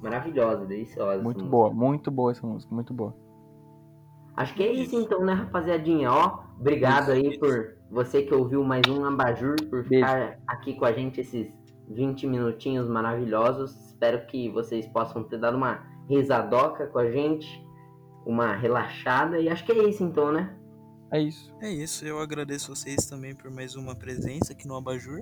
maravilhosa, 0.02 0.66
deliciosa. 0.66 1.22
Muito 1.22 1.44
boa, 1.44 1.70
muito 1.72 2.10
boa 2.10 2.32
essa 2.32 2.44
música, 2.44 2.74
muito 2.74 2.92
boa. 2.92 3.14
Acho 4.36 4.54
que 4.54 4.64
é 4.64 4.72
isso 4.72 4.96
então, 4.96 5.24
né, 5.24 5.32
rapaziadinha? 5.32 6.10
Ó, 6.10 6.40
obrigado 6.58 7.12
aí 7.12 7.38
por 7.38 7.76
você 7.90 8.22
que 8.22 8.34
ouviu 8.34 8.64
mais 8.64 8.82
um 8.88 9.04
Abajur, 9.04 9.56
por 9.68 9.86
Beijo. 9.86 10.06
ficar 10.06 10.38
aqui 10.48 10.74
com 10.74 10.84
a 10.84 10.92
gente 10.92 11.20
esses 11.20 11.52
20 11.88 12.26
minutinhos 12.26 12.88
maravilhosos. 12.88 13.74
Espero 13.86 14.26
que 14.26 14.48
vocês 14.48 14.86
possam 14.88 15.22
ter 15.24 15.38
dado 15.38 15.56
uma 15.56 15.82
risadoca 16.08 16.86
com 16.86 16.98
a 16.98 17.10
gente, 17.10 17.64
uma 18.24 18.54
relaxada. 18.54 19.38
E 19.38 19.48
acho 19.48 19.64
que 19.64 19.72
é 19.72 19.88
isso 19.88 20.02
então, 20.02 20.32
né? 20.32 20.56
É 21.12 21.20
isso. 21.20 21.52
É 21.60 21.68
isso, 21.70 22.04
eu 22.06 22.20
agradeço 22.20 22.74
vocês 22.74 23.06
também 23.06 23.34
por 23.34 23.50
mais 23.50 23.74
uma 23.74 23.94
presença 23.94 24.52
aqui 24.52 24.66
no 24.68 24.76
Abajur. 24.76 25.20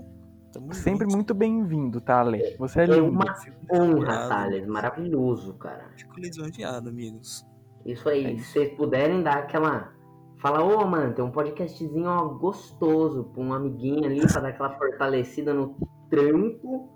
Tamo 0.52 0.72
Sempre 0.74 1.04
junto. 1.04 1.14
muito 1.16 1.34
bem-vindo, 1.34 2.00
Thales. 2.00 2.56
Você 2.58 2.80
é 2.80 2.84
É 2.84 2.86
lindo. 2.86 3.04
uma 3.10 3.24
honra, 3.72 4.28
Thales. 4.28 4.66
Maravilhoso, 4.66 5.54
cara. 5.54 5.90
Fico 5.96 6.18
lisonjeado, 6.20 6.88
amigos. 6.88 7.46
Isso 7.86 8.08
aí. 8.08 8.24
É 8.24 8.28
Se 8.30 8.34
isso. 8.36 8.52
vocês 8.52 8.74
puderem 8.74 9.22
dar 9.22 9.38
aquela. 9.38 9.92
Fala, 10.40 10.62
ô 10.62 10.86
mano, 10.86 11.14
tem 11.14 11.24
um 11.24 11.30
podcastzinho 11.32 12.06
ó, 12.06 12.28
gostoso 12.28 13.24
pra 13.24 13.42
um 13.42 13.52
amiguinho 13.52 14.04
ali 14.04 14.20
pra 14.26 14.40
dar 14.40 14.48
aquela 14.50 14.70
fortalecida 14.78 15.52
no 15.54 15.74
trampo. 16.10 16.90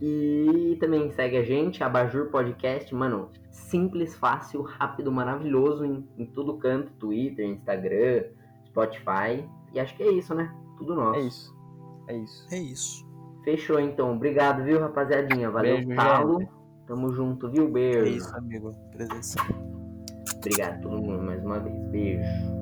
E 0.00 0.76
também 0.78 1.10
segue 1.12 1.36
a 1.38 1.42
gente, 1.42 1.82
Abajur 1.82 2.30
Podcast, 2.30 2.94
mano. 2.94 3.30
Simples, 3.50 4.14
fácil, 4.14 4.62
rápido, 4.62 5.10
maravilhoso 5.10 5.84
em, 5.84 6.06
em 6.18 6.26
todo 6.26 6.58
canto: 6.58 6.92
Twitter, 6.94 7.46
Instagram, 7.46 8.24
Spotify. 8.76 9.48
E 9.72 9.80
acho 9.80 9.96
que 9.96 10.02
é 10.02 10.12
isso, 10.12 10.34
né? 10.34 10.54
Tudo 10.76 10.94
nosso. 10.94 11.18
É 11.18 11.22
isso. 11.22 11.56
É 12.08 12.16
isso. 12.16 12.46
É 12.50 12.58
isso. 12.58 13.06
Fechou 13.42 13.80
então. 13.80 14.14
Obrigado, 14.14 14.62
viu, 14.62 14.80
rapaziadinha? 14.80 15.50
Valeu, 15.50 15.76
Beijo, 15.76 15.94
talo. 15.96 16.48
Tamo 16.86 17.12
junto, 17.12 17.50
viu? 17.50 17.64
É 17.64 17.70
Beijo. 17.70 18.16
isso, 18.18 18.36
amigo. 18.36 18.72
Presença. 18.92 19.38
Obrigado 20.36 20.74
a 20.74 20.78
todo 20.78 20.98
mundo 20.98 21.22
mais 21.22 21.42
uma 21.44 21.58
vez. 21.58 21.76
Beijo. 21.90 22.55